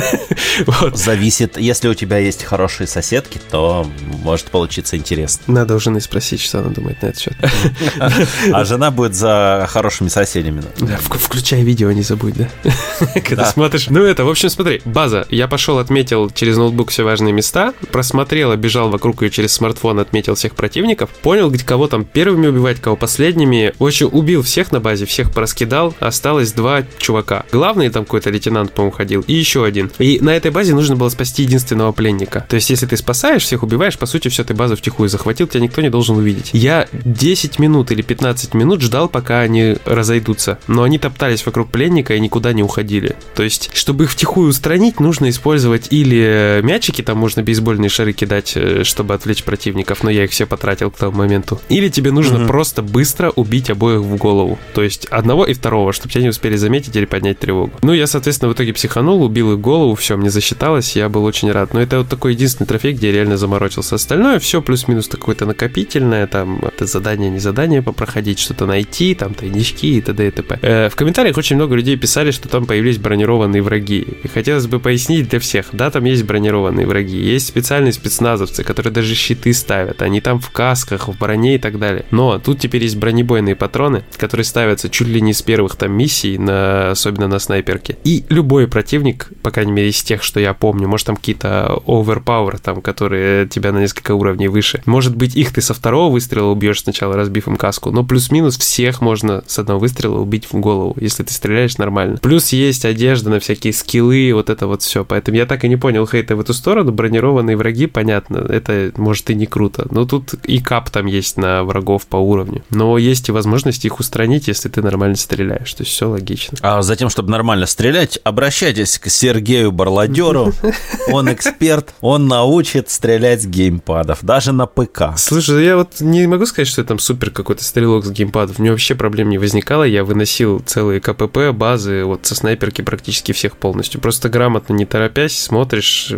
вот. 0.66 0.96
Зависит. 0.96 1.58
Если 1.58 1.88
у 1.88 1.94
тебя 1.94 2.18
есть 2.18 2.44
хорошие 2.44 2.86
соседки, 2.86 3.40
то 3.50 3.90
может 4.22 4.46
получиться 4.46 4.96
интересно. 4.96 5.42
Надо 5.46 5.74
у 5.74 5.80
жены 5.80 6.00
спросить, 6.00 6.40
что 6.40 6.60
она 6.60 6.70
думает 6.70 7.02
на 7.02 7.06
этот 7.06 7.20
счет. 7.20 7.34
А 8.52 8.64
жена 8.64 8.90
будет 8.90 9.14
за 9.14 9.66
хорошими 9.68 10.08
соседями. 10.08 10.62
Включай 11.10 11.62
видео 11.66 11.92
не 11.92 12.02
забудь, 12.02 12.34
да? 12.34 12.48
Когда 13.14 13.42
да. 13.42 13.50
смотришь. 13.50 13.88
Ну 13.90 14.02
это, 14.02 14.24
в 14.24 14.28
общем, 14.28 14.48
смотри, 14.48 14.80
база. 14.84 15.26
Я 15.30 15.48
пошел, 15.48 15.78
отметил 15.78 16.30
через 16.30 16.56
ноутбук 16.56 16.90
все 16.90 17.02
важные 17.02 17.32
места, 17.32 17.74
просмотрел, 17.90 18.56
бежал 18.56 18.88
вокруг 18.88 19.22
ее 19.22 19.30
через 19.30 19.52
смартфон, 19.52 19.98
отметил 19.98 20.36
всех 20.36 20.54
противников, 20.54 21.10
понял, 21.10 21.50
где 21.50 21.64
кого 21.64 21.88
там 21.88 22.04
первыми 22.04 22.46
убивать, 22.46 22.80
кого 22.80 22.96
последними. 22.96 23.74
В 23.78 23.84
общем, 23.84 24.08
убил 24.12 24.42
всех 24.42 24.72
на 24.72 24.80
базе, 24.80 25.04
всех 25.04 25.32
пораскидал, 25.32 25.94
осталось 26.00 26.52
два 26.52 26.84
чувака. 26.98 27.44
Главный 27.52 27.90
там 27.90 28.04
какой-то 28.04 28.30
лейтенант, 28.30 28.72
по-моему, 28.72 28.96
ходил, 28.96 29.24
и 29.26 29.34
еще 29.34 29.64
один. 29.64 29.90
И 29.98 30.18
на 30.20 30.30
этой 30.30 30.50
базе 30.50 30.74
нужно 30.74 30.96
было 30.96 31.08
спасти 31.08 31.42
единственного 31.42 31.92
пленника. 31.92 32.46
То 32.48 32.56
есть, 32.56 32.70
если 32.70 32.86
ты 32.86 32.96
спасаешь, 32.96 33.42
всех 33.42 33.64
убиваешь, 33.64 33.98
по 33.98 34.06
сути, 34.06 34.28
все, 34.28 34.44
ты 34.44 34.54
базу 34.54 34.76
втихую 34.76 35.08
захватил, 35.08 35.48
тебя 35.48 35.60
никто 35.60 35.82
не 35.82 35.90
должен 35.90 36.16
увидеть. 36.16 36.50
Я 36.52 36.86
10 36.92 37.58
минут 37.58 37.90
или 37.90 38.02
15 38.02 38.54
минут 38.54 38.80
ждал, 38.80 39.08
пока 39.08 39.40
они 39.40 39.76
разойдутся. 39.84 40.58
Но 40.68 40.84
они 40.84 40.98
топтались 40.98 41.44
вокруг 41.44 41.55
вокруг 41.56 41.72
пленника 41.72 42.14
и 42.14 42.20
никуда 42.20 42.52
не 42.52 42.62
уходили. 42.62 43.16
То 43.34 43.42
есть, 43.42 43.70
чтобы 43.72 44.04
их 44.04 44.10
втихую 44.10 44.50
устранить, 44.50 45.00
нужно 45.00 45.30
использовать 45.30 45.88
или 45.90 46.60
мячики, 46.62 47.00
там 47.00 47.16
можно 47.16 47.42
бейсбольные 47.42 47.88
шары 47.88 48.12
кидать, 48.12 48.52
э, 48.56 48.84
чтобы 48.84 49.14
отвлечь 49.14 49.42
противников, 49.42 50.02
но 50.02 50.10
я 50.10 50.24
их 50.24 50.32
все 50.32 50.44
потратил 50.44 50.90
к 50.90 50.98
тому 50.98 51.16
моменту. 51.16 51.58
Или 51.70 51.88
тебе 51.88 52.12
нужно 52.12 52.40
угу. 52.40 52.46
просто 52.46 52.82
быстро 52.82 53.30
убить 53.30 53.70
обоих 53.70 54.00
в 54.00 54.16
голову. 54.16 54.58
То 54.74 54.82
есть, 54.82 55.06
одного 55.06 55.46
и 55.46 55.54
второго, 55.54 55.94
чтобы 55.94 56.12
тебя 56.12 56.24
не 56.24 56.28
успели 56.28 56.56
заметить 56.56 56.94
или 56.94 57.06
поднять 57.06 57.38
тревогу. 57.38 57.72
Ну, 57.80 57.94
я, 57.94 58.06
соответственно, 58.06 58.50
в 58.50 58.54
итоге 58.54 58.74
психанул, 58.74 59.22
убил 59.22 59.52
их 59.52 59.58
в 59.58 59.60
голову, 59.62 59.94
все, 59.94 60.18
мне 60.18 60.28
засчиталось, 60.28 60.94
я 60.94 61.08
был 61.08 61.24
очень 61.24 61.50
рад. 61.50 61.72
Но 61.72 61.80
это 61.80 61.98
вот 61.98 62.08
такой 62.08 62.34
единственный 62.34 62.66
трофей, 62.66 62.92
где 62.92 63.06
я 63.06 63.14
реально 63.14 63.38
заморочился. 63.38 63.94
Остальное 63.94 64.38
все 64.40 64.60
плюс-минус 64.60 65.08
какое-то 65.08 65.46
накопительное, 65.46 66.26
там, 66.26 66.58
это 66.62 66.84
задание, 66.84 67.30
не 67.30 67.38
задание 67.38 67.80
попроходить, 67.80 68.38
что-то 68.38 68.66
найти, 68.66 69.14
там, 69.14 69.32
тайнички 69.32 69.96
и 69.96 70.00
т.д. 70.02 70.28
и 70.28 70.30
т.п. 70.30 70.58
Э, 70.60 70.88
в 70.90 70.96
комментариях 70.96 71.38
очень 71.46 71.56
много 71.56 71.76
людей 71.76 71.96
писали, 71.96 72.32
что 72.32 72.48
там 72.48 72.66
появились 72.66 72.98
бронированные 72.98 73.62
враги. 73.62 74.04
И 74.24 74.26
хотелось 74.26 74.66
бы 74.66 74.80
пояснить 74.80 75.28
для 75.28 75.38
всех, 75.38 75.66
да, 75.72 75.92
там 75.92 76.04
есть 76.04 76.24
бронированные 76.24 76.88
враги, 76.88 77.18
есть 77.18 77.46
специальные 77.46 77.92
спецназовцы, 77.92 78.64
которые 78.64 78.92
даже 78.92 79.14
щиты 79.14 79.52
ставят, 79.52 80.02
они 80.02 80.20
там 80.20 80.40
в 80.40 80.50
касках, 80.50 81.06
в 81.06 81.16
броне 81.16 81.54
и 81.54 81.58
так 81.58 81.78
далее. 81.78 82.04
Но 82.10 82.40
тут 82.40 82.58
теперь 82.58 82.82
есть 82.82 82.96
бронебойные 82.96 83.54
патроны, 83.54 84.02
которые 84.16 84.44
ставятся 84.44 84.90
чуть 84.90 85.06
ли 85.06 85.20
не 85.20 85.32
с 85.32 85.42
первых 85.42 85.76
там 85.76 85.92
миссий, 85.92 86.36
на, 86.36 86.90
особенно 86.90 87.28
на 87.28 87.38
снайперке. 87.38 87.96
И 88.02 88.24
любой 88.28 88.66
противник, 88.66 89.30
по 89.42 89.52
крайней 89.52 89.72
мере 89.72 89.90
из 89.90 90.02
тех, 90.02 90.24
что 90.24 90.40
я 90.40 90.52
помню, 90.52 90.88
может 90.88 91.06
там 91.06 91.14
какие-то 91.14 91.80
overpower, 91.86 92.58
там, 92.60 92.82
которые 92.82 93.46
тебя 93.46 93.70
на 93.70 93.78
несколько 93.78 94.16
уровней 94.16 94.48
выше. 94.48 94.82
Может 94.84 95.14
быть 95.14 95.36
их 95.36 95.52
ты 95.52 95.60
со 95.60 95.74
второго 95.74 96.10
выстрела 96.10 96.50
убьешь 96.50 96.82
сначала, 96.82 97.14
разбив 97.14 97.46
им 97.46 97.56
каску, 97.56 97.92
но 97.92 98.02
плюс-минус 98.02 98.58
всех 98.58 99.00
можно 99.00 99.44
с 99.46 99.60
одного 99.60 99.78
выстрела 99.78 100.18
убить 100.18 100.48
в 100.50 100.58
голову, 100.58 100.96
если 101.00 101.22
ты 101.22 101.35
стреляешь 101.36 101.78
нормально. 101.78 102.18
Плюс 102.18 102.52
есть 102.52 102.84
одежда 102.84 103.30
на 103.30 103.40
всякие 103.40 103.72
скиллы, 103.72 104.32
вот 104.34 104.50
это 104.50 104.66
вот 104.66 104.82
все. 104.82 105.04
Поэтому 105.04 105.36
я 105.36 105.46
так 105.46 105.64
и 105.64 105.68
не 105.68 105.76
понял 105.76 106.06
хейта 106.06 106.36
в 106.36 106.40
эту 106.40 106.54
сторону. 106.54 106.92
Бронированные 106.92 107.56
враги, 107.56 107.86
понятно, 107.86 108.38
это 108.38 108.92
может 108.96 109.30
и 109.30 109.34
не 109.34 109.46
круто. 109.46 109.86
Но 109.90 110.04
тут 110.04 110.34
и 110.44 110.60
кап 110.60 110.90
там 110.90 111.06
есть 111.06 111.36
на 111.36 111.64
врагов 111.64 112.06
по 112.06 112.16
уровню. 112.16 112.62
Но 112.70 112.98
есть 112.98 113.28
и 113.28 113.32
возможность 113.32 113.84
их 113.84 114.00
устранить, 114.00 114.48
если 114.48 114.68
ты 114.68 114.82
нормально 114.82 115.16
стреляешь. 115.16 115.72
То 115.74 115.82
есть 115.82 115.92
все 115.92 116.08
логично. 116.08 116.58
А 116.62 116.82
затем, 116.82 117.08
чтобы 117.08 117.30
нормально 117.30 117.66
стрелять, 117.66 118.18
обращайтесь 118.24 118.98
к 118.98 119.08
Сергею 119.08 119.72
Барладеру. 119.72 120.52
Он 121.10 121.32
эксперт, 121.32 121.94
он 122.00 122.26
научит 122.26 122.90
стрелять 122.90 123.42
с 123.42 123.46
геймпадов, 123.46 124.24
даже 124.24 124.52
на 124.52 124.66
ПК. 124.66 125.16
Слушай, 125.16 125.64
я 125.64 125.76
вот 125.76 126.00
не 126.00 126.26
могу 126.26 126.46
сказать, 126.46 126.68
что 126.68 126.80
я 126.80 126.86
там 126.86 126.98
супер 126.98 127.30
какой-то 127.30 127.62
стрелок 127.62 128.04
с 128.04 128.10
геймпадов. 128.10 128.58
У 128.58 128.62
меня 128.62 128.72
вообще 128.72 128.94
проблем 128.94 129.28
не 129.28 129.38
возникало. 129.38 129.84
Я 129.84 130.04
выносил 130.04 130.60
целые 130.60 131.00
КПП, 131.16 131.52
базы, 131.52 132.04
вот 132.04 132.26
со 132.26 132.34
снайперки 132.34 132.82
практически 132.82 133.32
всех 133.32 133.56
полностью. 133.56 134.00
Просто 134.00 134.28
грамотно, 134.28 134.74
не 134.74 134.84
торопясь, 134.84 135.38
смотришь, 135.38 136.12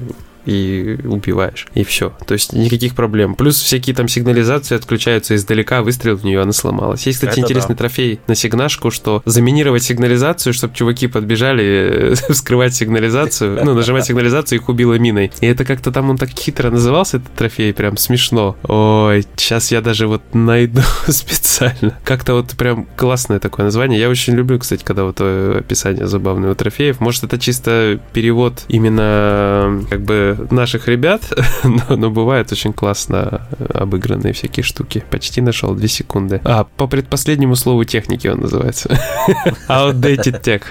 и 0.48 0.98
убиваешь. 1.04 1.66
И 1.74 1.84
все. 1.84 2.14
То 2.26 2.32
есть 2.32 2.54
никаких 2.54 2.94
проблем. 2.94 3.34
Плюс 3.34 3.60
всякие 3.60 3.94
там 3.94 4.08
сигнализации 4.08 4.74
отключаются 4.74 5.34
издалека, 5.34 5.82
выстрел 5.82 6.16
в 6.16 6.24
нее, 6.24 6.40
она 6.40 6.52
сломалась. 6.52 7.06
Есть, 7.06 7.18
кстати, 7.18 7.32
Это 7.32 7.40
интересный 7.42 7.74
да. 7.74 7.80
трофей 7.80 8.20
на 8.26 8.34
сигнашку, 8.34 8.90
что 8.90 9.22
заминировать 9.26 9.82
сигнализацию, 9.82 10.54
чтобы 10.54 10.74
чуваки 10.74 11.06
подбежали 11.06 12.14
вскрывать 12.30 12.74
сигнализацию, 12.74 13.62
ну, 13.62 13.74
нажимать 13.74 14.06
сигнализацию, 14.06 14.60
их 14.60 14.68
убило 14.68 14.94
миной. 14.94 15.30
И 15.40 15.46
это 15.46 15.66
как-то 15.66 15.92
там 15.92 16.08
он 16.08 16.16
так 16.16 16.30
хитро 16.30 16.70
назывался, 16.70 17.18
этот 17.18 17.32
трофей, 17.34 17.74
прям 17.74 17.98
смешно. 17.98 18.56
Ой, 18.62 19.26
сейчас 19.36 19.70
я 19.70 19.82
даже 19.82 20.06
вот 20.06 20.22
найду 20.32 20.80
специально. 21.08 21.98
Как-то 22.04 22.34
вот 22.34 22.52
прям 22.56 22.86
классное 22.96 23.38
такое 23.38 23.64
название. 23.64 24.00
Я 24.00 24.08
очень 24.08 24.34
люблю, 24.34 24.58
кстати, 24.58 24.82
когда 24.82 25.04
вот 25.04 25.16
э, 25.20 25.58
описание 25.58 26.06
забавного 26.06 26.54
трофеев. 26.54 27.00
Может, 27.00 27.24
это 27.24 27.38
чисто 27.38 28.00
перевод 28.14 28.64
именно 28.68 29.84
как 29.90 30.00
бы 30.02 30.37
наших 30.50 30.88
ребят, 30.88 31.22
но, 31.64 31.96
но 31.96 32.10
бывает 32.10 32.52
очень 32.52 32.72
классно 32.72 33.46
обыгранные 33.72 34.32
всякие 34.32 34.64
штуки. 34.64 35.04
Почти 35.10 35.40
нашел, 35.40 35.74
две 35.74 35.88
секунды. 35.88 36.40
А, 36.44 36.64
по 36.64 36.86
предпоследнему 36.86 37.56
слову 37.56 37.84
техники 37.84 38.28
он 38.28 38.40
называется. 38.40 38.98
Outdated 39.68 40.42
Tech. 40.42 40.62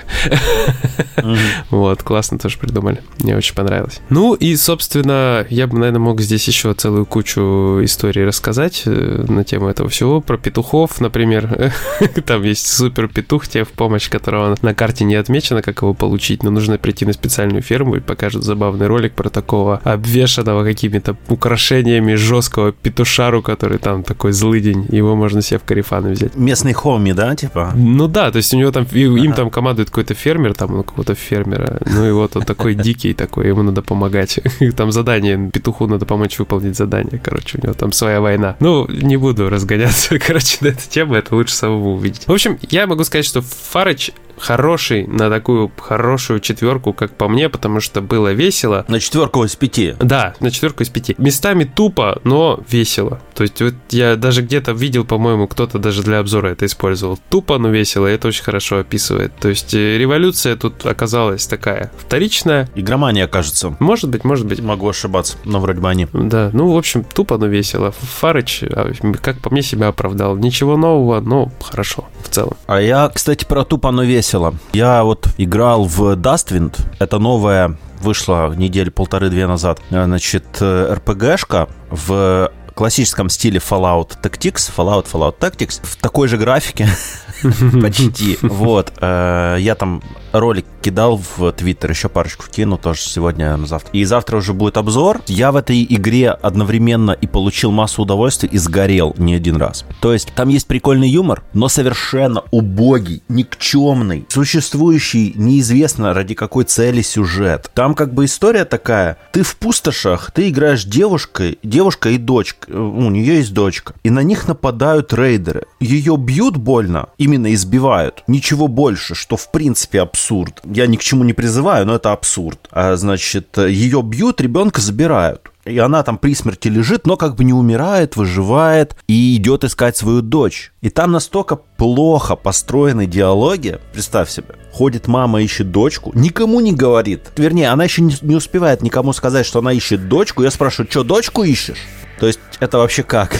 Вот, 1.70 2.04
классно 2.04 2.40
тоже 2.40 2.58
придумали. 2.58 3.02
Мне 3.20 3.36
очень 3.36 3.56
понравилось. 3.56 4.00
Ну 4.10 4.34
и, 4.34 4.56
собственно, 4.56 5.46
я 5.50 5.68
бы, 5.68 5.78
наверное, 5.78 6.00
мог 6.00 6.22
здесь 6.22 6.48
еще 6.48 6.74
целую 6.74 7.06
кучу 7.06 7.84
историй 7.84 8.26
рассказать 8.26 8.84
э, 8.86 9.26
на 9.28 9.44
тему 9.44 9.68
этого 9.68 9.90
всего. 9.90 10.22
Про 10.22 10.38
петухов, 10.38 11.00
например. 11.02 11.74
Там 12.26 12.44
есть 12.44 12.68
супер 12.68 13.08
петух 13.08 13.48
тебе 13.48 13.64
в 13.64 13.70
помощь, 13.70 14.10
которого 14.10 14.56
на 14.62 14.74
карте 14.74 15.04
не 15.04 15.16
отмечено, 15.16 15.62
как 15.62 15.82
его 15.82 15.94
получить, 15.94 16.44
но 16.44 16.52
нужно 16.52 16.78
прийти 16.78 17.06
на 17.06 17.14
специальную 17.14 17.62
ферму 17.62 17.96
и 17.96 18.00
покажут 18.00 18.44
забавный 18.44 18.88
ролик 18.88 19.14
про 19.14 19.30
такого 19.30 19.57
обвешанного 19.84 20.64
какими-то 20.64 21.16
украшениями 21.28 22.16
жесткого 22.16 22.72
петушару, 22.72 23.42
который 23.42 23.78
там 23.78 24.04
такой 24.04 24.32
злый 24.32 24.62
день. 24.62 24.86
Его 24.90 25.16
можно 25.16 25.42
себе 25.42 25.60
в 25.60 25.64
карифаны 25.64 26.12
взять. 26.12 26.36
Местный 26.36 26.74
хоми, 26.74 27.14
да, 27.14 27.36
типа? 27.36 27.74
Ну 27.76 28.08
да, 28.08 28.32
то 28.32 28.38
есть 28.38 28.54
у 28.54 28.58
него 28.58 28.72
там, 28.72 28.86
им 28.94 29.34
там 29.34 29.50
командует 29.50 29.90
какой-то 29.90 30.14
фермер, 30.14 30.54
там, 30.54 30.72
ну, 30.72 30.84
какого-то 30.84 31.16
фермера. 31.16 31.80
Ну 31.86 32.08
и 32.08 32.12
вот 32.12 32.36
он 32.36 32.44
такой 32.44 32.76
дикий 32.76 33.14
такой, 33.14 33.48
ему 33.48 33.64
надо 33.64 33.82
помогать. 33.82 34.40
Там 34.78 34.92
задание, 34.92 35.50
петуху 35.52 35.88
надо 35.88 36.06
помочь 36.06 36.38
выполнить 36.40 36.76
задание. 36.76 37.20
Короче, 37.24 37.58
у 37.58 37.66
него 37.66 37.74
там 37.74 37.92
своя 37.92 38.22
война. 38.22 38.56
Ну, 38.60 38.88
не 38.88 39.18
буду 39.18 39.50
разгоняться, 39.50 40.20
короче, 40.28 40.58
на 40.62 40.68
эту 40.68 40.90
тему, 40.90 41.16
это 41.16 41.36
лучше 41.36 41.56
самому 41.56 41.96
увидеть. 41.96 42.28
В 42.28 42.32
общем, 42.32 42.58
я 42.70 42.88
могу 42.88 43.04
сказать, 43.04 43.26
что 43.26 43.42
Фарыч 43.42 44.12
хороший 44.38 45.08
на 45.08 45.29
такую 45.29 45.72
хорошую 45.77 46.39
четверку, 46.39 46.94
как 46.94 47.15
по 47.15 47.27
мне, 47.27 47.50
потому 47.50 47.79
что 47.79 48.01
было 48.01 48.34
весело. 48.34 48.86
На 48.88 49.00
четверку 49.00 49.44
из 49.44 49.56
пяти. 49.56 49.96
Да, 50.00 50.36
на 50.39 50.51
четверку 50.51 50.84
из 50.84 50.89
пяти. 50.89 51.15
Местами 51.17 51.63
тупо, 51.63 52.22
но 52.24 52.60
весело. 52.70 53.20
То 53.34 53.44
есть 53.44 53.62
вот 53.62 53.74
я 53.89 54.15
даже 54.15 54.41
где-то 54.41 54.72
видел, 54.72 55.06
по-моему, 55.06 55.48
кто-то 55.48 55.79
даже 55.79 56.03
для 56.03 56.20
обзора 56.20 56.50
это 56.50 56.65
использовал. 56.65 57.20
Тупо, 57.29 57.58
но 57.58 57.70
весело, 57.70 58.08
и 58.08 58.13
это 58.13 58.27
очень 58.27 58.44
хорошо 58.44 58.79
описывает. 58.79 59.34
То 59.39 59.50
есть 59.50 59.74
э, 59.74 59.98
революция 59.98 60.56
тут 60.56 60.86
оказалась 60.86 61.48
такая 61.48 61.91
вторичная. 61.98 62.70
Игромания, 62.75 63.27
кажется. 63.27 63.75
Может 63.79 64.10
быть, 64.10 64.24
может 64.24 64.46
быть. 64.46 64.62
Могу 64.62 64.89
ошибаться, 64.89 65.38
но 65.46 65.60
вроде 65.60 65.79
бы 65.79 65.89
они. 65.89 66.08
Да, 66.13 66.50
ну, 66.53 66.72
в 66.72 66.77
общем, 66.77 67.03
тупо, 67.03 67.38
но 67.38 67.48
весело. 67.48 67.91
Фарыч, 67.91 68.63
а, 68.63 68.91
как 69.22 69.39
по 69.39 69.50
мне, 69.50 69.62
себя 69.62 69.88
оправдал. 69.88 70.36
Ничего 70.36 70.77
нового, 70.77 71.22
но 71.22 71.51
хорошо 71.62 72.06
в 72.24 72.29
целом. 72.29 72.58
А 72.65 72.82
я, 72.82 73.10
кстати, 73.13 73.46
про 73.46 73.63
тупо, 73.63 73.91
но 73.91 74.03
весело 74.03 74.27
весело. 74.28 74.56
Я 74.74 75.04
вот 75.04 75.28
играл 75.38 75.86
в 75.86 76.16
Dustwind. 76.16 76.78
Это 77.00 77.18
новая 77.20 77.78
вышла 78.02 78.54
недели 78.56 78.90
полторы-две 78.90 79.48
назад. 79.48 79.80
Э, 79.90 80.04
значит, 80.06 80.46
э, 80.60 80.94
РПГшка 80.96 81.70
в 81.90 82.52
классическом 82.76 83.30
стиле 83.30 83.60
Fallout 83.60 84.18
Tactics, 84.22 84.72
Fallout, 84.76 85.08
Fallout 85.12 85.40
Tactics, 85.40 85.80
в 85.82 85.96
такой 85.96 86.28
же 86.28 86.38
графике, 86.38 86.88
почти. 87.82 88.38
Вот. 88.41 88.94
Э, 89.00 89.58
я 89.60 89.75
там 89.75 90.01
ролик 90.32 90.65
кидал 90.82 91.17
в 91.17 91.51
Твиттер, 91.51 91.91
еще 91.91 92.10
парочку 92.10 92.46
кину 92.50 92.77
тоже 92.77 93.01
сегодня, 93.01 93.58
завтра. 93.65 93.91
И 93.94 94.03
завтра 94.06 94.38
уже 94.38 94.53
будет 94.53 94.77
обзор. 94.77 95.22
Я 95.27 95.51
в 95.51 95.56
этой 95.56 95.84
игре 95.84 96.32
одновременно 96.32 97.12
и 97.12 97.27
получил 97.27 97.72
массу 97.72 98.03
удовольствия 98.03 98.50
и 98.50 98.58
сгорел 98.58 99.15
не 99.17 99.36
один 99.36 99.58
раз. 99.58 99.86
То 100.01 100.13
есть 100.13 100.32
там 100.36 100.50
есть 100.50 100.67
прикольный 100.67 101.10
юмор, 101.10 101.44
но 101.53 101.67
совершенно 101.67 102.44
убогий, 102.51 103.22
никчемный, 103.27 104.25
существующий 104.29 105.34
неизвестно 105.36 106.13
ради 106.13 106.36
какой 106.36 106.63
цели 106.63 107.01
сюжет. 107.01 107.70
Там 107.74 107.94
как 107.94 108.13
бы 108.13 108.25
история 108.25 108.65
такая, 108.65 109.17
ты 109.34 109.44
в 109.44 109.58
пустошах, 109.58 110.32
ты 110.32 110.50
играешь 110.50 110.86
девушкой, 110.86 111.60
девушка 111.63 112.10
и 112.10 112.17
дочка, 112.17 112.70
у 112.70 113.10
нее 113.10 113.38
есть 113.38 113.53
дочка, 113.53 113.94
и 114.03 114.10
на 114.10 114.22
них 114.22 114.48
нападают 114.48 115.13
рейдеры. 115.13 115.65
Ее 115.79 116.17
бьют 116.17 116.58
больно, 116.58 117.10
именно 117.28 117.54
избивают. 117.54 118.24
Ничего 118.28 118.68
больше, 118.68 119.14
что 119.14 119.36
в 119.36 119.52
принципе 119.52 120.02
абсурд. 120.02 120.62
Я 120.64 120.88
ни 120.88 120.96
к 120.96 121.02
чему 121.02 121.24
не 121.24 121.34
призываю, 121.34 121.86
но 121.86 121.96
это 121.96 122.14
абсурд. 122.14 122.68
А, 122.72 122.96
значит, 122.96 123.58
ее 123.58 124.02
бьют, 124.02 124.42
ребенка 124.42 124.82
забирают. 124.82 125.52
И 125.66 125.78
она 125.80 126.02
там 126.04 126.18
при 126.18 126.34
смерти 126.34 126.70
лежит, 126.70 127.06
но 127.06 127.18
как 127.18 127.36
бы 127.36 127.44
не 127.44 127.52
умирает, 127.52 128.16
выживает 128.16 128.96
и 129.08 129.36
идет 129.36 129.66
искать 129.66 129.98
свою 129.98 130.22
дочь. 130.22 130.72
И 130.82 130.90
там 130.90 131.12
настолько 131.12 131.58
плохо 131.58 132.38
построены 132.38 133.06
диалоги, 133.06 133.80
представь 133.92 134.30
себе. 134.30 134.56
Ходит 134.72 135.08
мама, 135.08 135.42
ищет 135.42 135.72
дочку, 135.72 136.12
никому 136.14 136.62
не 136.62 136.72
говорит. 136.72 137.32
Вернее, 137.36 137.70
она 137.70 137.84
еще 137.84 138.02
не 138.02 138.36
успевает 138.36 138.82
никому 138.82 139.12
сказать, 139.12 139.46
что 139.46 139.60
она 139.60 139.74
ищет 139.74 140.08
дочку. 140.08 140.44
Я 140.44 140.52
спрашиваю, 140.52 140.90
что, 140.90 141.04
дочку 141.04 141.44
ищешь? 141.44 141.84
То 142.20 142.28
есть 142.28 142.40
это 142.62 142.78
вообще 142.78 143.04
как? 143.04 143.38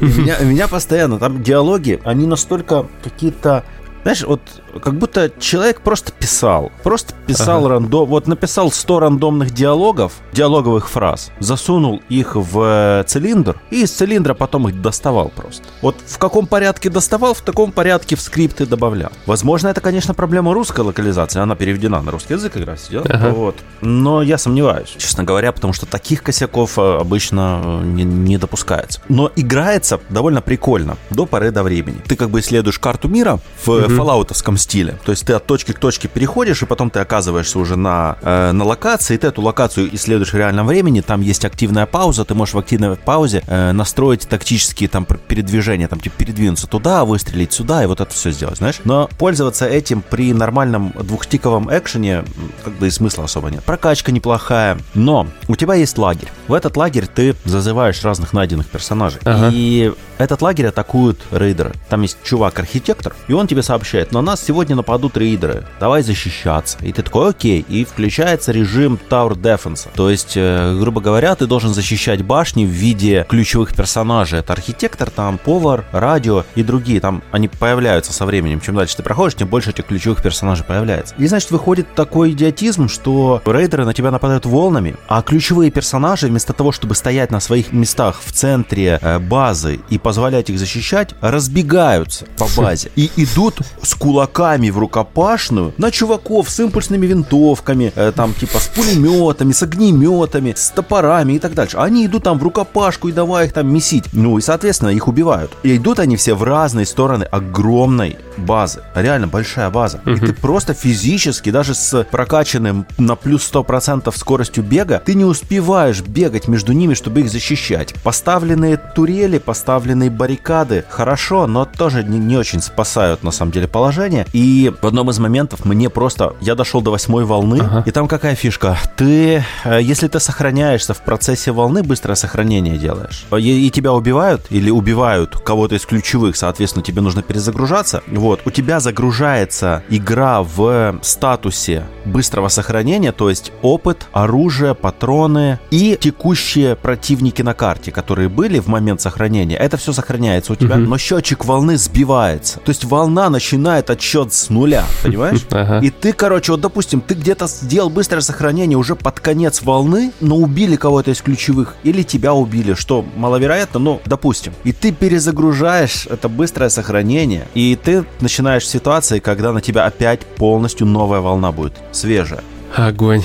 Меня, 0.00 0.38
меня 0.40 0.68
постоянно, 0.68 1.18
там 1.18 1.42
диалоги, 1.42 2.00
они 2.04 2.26
настолько 2.26 2.86
какие-то 3.02 3.64
знаешь, 4.06 4.22
вот 4.22 4.40
как 4.84 4.94
будто 4.94 5.32
человек 5.40 5.80
просто 5.80 6.12
писал. 6.12 6.70
Просто 6.84 7.12
писал 7.26 7.66
ага. 7.66 7.70
рандом. 7.70 8.08
Вот 8.08 8.28
написал 8.28 8.70
100 8.70 9.00
рандомных 9.00 9.50
диалогов, 9.50 10.12
диалоговых 10.32 10.88
фраз, 10.88 11.32
засунул 11.40 12.00
их 12.08 12.36
в 12.36 13.04
цилиндр 13.08 13.60
и 13.70 13.82
из 13.82 13.90
цилиндра 13.90 14.34
потом 14.34 14.68
их 14.68 14.80
доставал 14.80 15.32
просто. 15.34 15.64
Вот 15.82 15.96
в 16.06 16.18
каком 16.18 16.46
порядке 16.46 16.88
доставал, 16.88 17.34
в 17.34 17.40
таком 17.40 17.72
порядке 17.72 18.14
в 18.14 18.20
скрипты 18.20 18.64
добавлял. 18.64 19.10
Возможно, 19.26 19.68
это, 19.68 19.80
конечно, 19.80 20.14
проблема 20.14 20.54
русской 20.54 20.82
локализации. 20.82 21.40
Она 21.40 21.56
переведена 21.56 22.00
на 22.00 22.12
русский 22.12 22.34
язык 22.34 22.56
игра 22.56 22.76
идет. 22.88 23.10
Ага. 23.10 23.30
Вот. 23.30 23.56
Но 23.80 24.22
я 24.22 24.38
сомневаюсь, 24.38 24.94
честно 24.96 25.24
говоря, 25.24 25.50
потому 25.50 25.72
что 25.72 25.84
таких 25.84 26.22
косяков 26.22 26.78
э, 26.78 26.98
обычно 27.00 27.60
э, 27.64 27.84
не, 27.84 28.04
не 28.04 28.38
допускается. 28.38 29.00
Но 29.08 29.32
играется 29.34 29.98
довольно 30.10 30.42
прикольно 30.42 30.96
до 31.10 31.26
поры 31.26 31.50
до 31.50 31.64
времени. 31.64 31.96
Ты 32.06 32.14
как 32.14 32.30
бы 32.30 32.38
исследуешь 32.38 32.78
карту 32.78 33.08
мира 33.08 33.40
в 33.64 33.70
угу 33.70 33.95
фоллаутовском 33.96 34.56
стиле. 34.56 34.98
То 35.04 35.12
есть 35.12 35.26
ты 35.26 35.32
от 35.32 35.46
точки 35.46 35.72
к 35.72 35.78
точке 35.78 36.08
переходишь, 36.08 36.62
и 36.62 36.66
потом 36.66 36.90
ты 36.90 37.00
оказываешься 37.00 37.58
уже 37.58 37.76
на, 37.76 38.16
э, 38.22 38.52
на 38.52 38.64
локации, 38.64 39.14
и 39.14 39.18
ты 39.18 39.28
эту 39.28 39.42
локацию 39.42 39.94
исследуешь 39.94 40.32
в 40.32 40.36
реальном 40.36 40.66
времени, 40.66 41.00
там 41.00 41.20
есть 41.20 41.44
активная 41.44 41.86
пауза, 41.86 42.24
ты 42.24 42.34
можешь 42.34 42.54
в 42.54 42.58
активной 42.58 42.96
паузе 42.96 43.42
э, 43.46 43.72
настроить 43.72 44.28
тактические 44.28 44.88
там 44.88 45.04
передвижения, 45.04 45.88
там 45.88 46.00
типа 46.00 46.16
передвинуться 46.18 46.66
туда, 46.66 47.04
выстрелить 47.04 47.52
сюда, 47.52 47.82
и 47.82 47.86
вот 47.86 48.00
это 48.00 48.12
все 48.12 48.30
сделать, 48.30 48.58
знаешь. 48.58 48.80
Но 48.84 49.08
пользоваться 49.18 49.66
этим 49.66 50.02
при 50.02 50.32
нормальном 50.32 50.92
двухтиковом 50.98 51.68
экшене 51.70 52.24
как 52.64 52.74
бы 52.74 52.86
и 52.86 52.90
смысла 52.90 53.24
особо 53.24 53.50
нет. 53.50 53.64
Прокачка 53.64 54.12
неплохая, 54.12 54.78
но 54.94 55.26
у 55.48 55.56
тебя 55.56 55.74
есть 55.74 55.98
лагерь. 55.98 56.28
В 56.48 56.52
этот 56.52 56.76
лагерь 56.76 57.06
ты 57.06 57.34
зазываешь 57.44 58.02
разных 58.02 58.32
найденных 58.32 58.66
персонажей. 58.66 59.20
Ага. 59.24 59.50
И 59.52 59.92
этот 60.18 60.42
лагерь 60.42 60.66
атакуют 60.66 61.20
рейдеры. 61.30 61.72
Там 61.88 62.02
есть 62.02 62.18
чувак-архитектор, 62.22 63.14
и 63.28 63.32
он 63.32 63.46
тебе 63.46 63.62
сообщает, 63.62 63.85
сообщает, 63.86 64.12
на 64.12 64.20
нас 64.20 64.42
сегодня 64.44 64.74
нападут 64.74 65.16
рейдеры, 65.16 65.64
давай 65.78 66.02
защищаться. 66.02 66.78
И 66.82 66.92
ты 66.92 67.02
такой, 67.02 67.30
окей, 67.30 67.64
и 67.68 67.84
включается 67.84 68.50
режим 68.50 68.98
Tower 69.08 69.34
Defense. 69.34 69.88
То 69.94 70.10
есть, 70.10 70.32
э, 70.34 70.76
грубо 70.78 71.00
говоря, 71.00 71.36
ты 71.36 71.46
должен 71.46 71.72
защищать 71.72 72.22
башни 72.22 72.64
в 72.64 72.68
виде 72.68 73.24
ключевых 73.28 73.74
персонажей. 73.74 74.40
Это 74.40 74.52
архитектор, 74.52 75.08
там, 75.10 75.38
повар, 75.38 75.84
радио 75.92 76.44
и 76.56 76.64
другие. 76.64 77.00
Там 77.00 77.22
они 77.30 77.46
появляются 77.48 78.12
со 78.12 78.26
временем. 78.26 78.60
Чем 78.60 78.74
дальше 78.74 78.96
ты 78.96 79.02
проходишь, 79.04 79.36
тем 79.36 79.48
больше 79.48 79.70
этих 79.70 79.86
ключевых 79.86 80.20
персонажей 80.20 80.64
появляется. 80.64 81.14
И, 81.18 81.26
значит, 81.26 81.50
выходит 81.52 81.94
такой 81.94 82.32
идиотизм, 82.32 82.88
что 82.88 83.40
рейдеры 83.46 83.84
на 83.84 83.94
тебя 83.94 84.10
нападают 84.10 84.46
волнами, 84.46 84.96
а 85.06 85.22
ключевые 85.22 85.70
персонажи, 85.70 86.26
вместо 86.26 86.52
того, 86.52 86.72
чтобы 86.72 86.96
стоять 86.96 87.30
на 87.30 87.38
своих 87.38 87.72
местах 87.72 88.20
в 88.24 88.32
центре 88.32 88.98
э, 89.00 89.18
базы 89.20 89.78
и 89.90 89.98
позволять 89.98 90.50
их 90.50 90.58
защищать, 90.58 91.14
разбегаются 91.20 92.26
по 92.36 92.48
базе 92.56 92.90
и 92.96 93.10
идут 93.16 93.60
с 93.82 93.94
кулаками 93.94 94.70
в 94.70 94.78
рукопашную 94.78 95.74
на 95.78 95.90
чуваков 95.90 96.50
с 96.50 96.60
импульсными 96.60 97.06
винтовками, 97.06 97.92
э, 97.94 98.12
там 98.14 98.34
типа 98.34 98.58
с 98.58 98.68
пулеметами, 98.68 99.52
с 99.52 99.62
огнеметами, 99.62 100.54
с 100.56 100.70
топорами 100.70 101.34
и 101.34 101.38
так 101.38 101.54
дальше. 101.54 101.76
Они 101.76 102.06
идут 102.06 102.24
там 102.24 102.38
в 102.38 102.42
рукопашку 102.42 103.08
и 103.08 103.12
давай 103.12 103.46
их 103.46 103.52
там 103.52 103.72
месить. 103.72 104.04
Ну 104.12 104.38
и, 104.38 104.40
соответственно, 104.40 104.90
их 104.90 105.08
убивают. 105.08 105.52
И 105.62 105.76
идут 105.76 105.98
они 105.98 106.16
все 106.16 106.34
в 106.34 106.42
разные 106.42 106.86
стороны 106.86 107.24
огромной 107.24 108.16
базы. 108.36 108.82
Реально 108.94 109.26
большая 109.26 109.70
база. 109.70 110.00
И 110.06 110.16
ты 110.16 110.32
просто 110.32 110.74
физически, 110.74 111.50
даже 111.50 111.74
с 111.74 112.04
прокачанным 112.04 112.86
на 112.98 113.16
плюс 113.16 113.50
100% 113.50 114.12
скоростью 114.16 114.64
бега, 114.64 115.02
ты 115.04 115.14
не 115.14 115.24
успеваешь 115.24 116.00
бегать 116.02 116.48
между 116.48 116.72
ними, 116.72 116.94
чтобы 116.94 117.20
их 117.20 117.30
защищать. 117.30 117.94
Поставленные 118.02 118.76
турели, 118.76 119.38
поставленные 119.38 120.10
баррикады, 120.10 120.84
хорошо, 120.88 121.46
но 121.46 121.64
тоже 121.64 122.04
не, 122.04 122.18
не 122.18 122.36
очень 122.36 122.60
спасают 122.60 123.22
на 123.22 123.30
самом 123.30 123.52
деле 123.52 123.55
положение. 123.64 124.26
И 124.32 124.72
в 124.82 124.86
одном 124.86 125.10
из 125.10 125.18
моментов 125.18 125.64
мне 125.64 125.88
просто... 125.88 126.34
Я 126.40 126.54
дошел 126.54 126.82
до 126.82 126.90
восьмой 126.90 127.24
волны, 127.24 127.60
ага. 127.60 127.82
и 127.86 127.90
там 127.90 128.08
какая 128.08 128.34
фишка? 128.34 128.76
Ты, 128.96 129.44
э, 129.64 129.80
если 129.82 130.08
ты 130.08 130.20
сохраняешься 130.20 130.92
в 130.92 131.02
процессе 131.02 131.52
волны, 131.52 131.82
быстрое 131.82 132.16
сохранение 132.16 132.76
делаешь. 132.76 133.26
И, 133.32 133.66
и 133.66 133.70
тебя 133.70 133.92
убивают, 133.92 134.46
или 134.50 134.70
убивают 134.70 135.36
кого-то 135.38 135.74
из 135.74 135.86
ключевых, 135.86 136.36
соответственно, 136.36 136.82
тебе 136.82 137.00
нужно 137.00 137.22
перезагружаться. 137.22 138.02
Вот, 138.06 138.40
у 138.44 138.50
тебя 138.50 138.80
загружается 138.80 139.82
игра 139.88 140.42
в 140.42 140.98
статусе 141.02 141.84
быстрого 142.04 142.48
сохранения, 142.48 143.12
то 143.12 143.30
есть 143.30 143.52
опыт, 143.62 144.06
оружие, 144.12 144.74
патроны 144.74 145.58
и 145.70 145.96
текущие 146.00 146.76
противники 146.76 147.42
на 147.42 147.54
карте, 147.54 147.90
которые 147.90 148.28
были 148.28 148.58
в 148.58 148.68
момент 148.68 149.00
сохранения. 149.00 149.56
Это 149.56 149.76
все 149.76 149.92
сохраняется 149.92 150.52
у 150.52 150.56
тебя, 150.56 150.76
угу. 150.76 150.84
но 150.84 150.98
счетчик 150.98 151.44
волны 151.44 151.76
сбивается. 151.76 152.60
То 152.60 152.70
есть 152.70 152.84
волна 152.84 153.30
начинает 153.30 153.45
отсчет 153.90 154.32
с 154.32 154.50
нуля, 154.50 154.84
понимаешь? 155.02 155.40
Ага. 155.56 155.80
И 155.80 155.90
ты, 155.90 156.12
короче, 156.12 156.52
вот, 156.52 156.60
допустим, 156.60 157.00
ты 157.00 157.14
где-то 157.14 157.46
сделал 157.46 157.88
быстрое 157.88 158.20
сохранение 158.20 158.76
уже 158.76 158.94
под 158.94 159.20
конец 159.20 159.62
волны, 159.62 160.12
но 160.20 160.36
убили 160.36 160.76
кого-то 160.76 161.10
из 161.12 161.22
ключевых, 161.22 161.76
или 161.82 162.02
тебя 162.02 162.34
убили, 162.34 162.74
что 162.74 163.04
маловероятно, 163.16 163.80
но 163.80 164.00
допустим. 164.04 164.52
И 164.64 164.72
ты 164.72 164.92
перезагружаешь 164.92 166.06
это 166.06 166.28
быстрое 166.28 166.68
сохранение, 166.68 167.46
и 167.54 167.78
ты 167.82 168.04
начинаешь 168.20 168.68
ситуации, 168.68 169.18
когда 169.18 169.52
на 169.52 169.60
тебя 169.60 169.86
опять 169.86 170.20
полностью 170.26 170.86
новая 170.86 171.20
волна 171.20 171.52
будет, 171.52 171.74
свежая. 171.92 172.42
Огонь. 172.74 173.22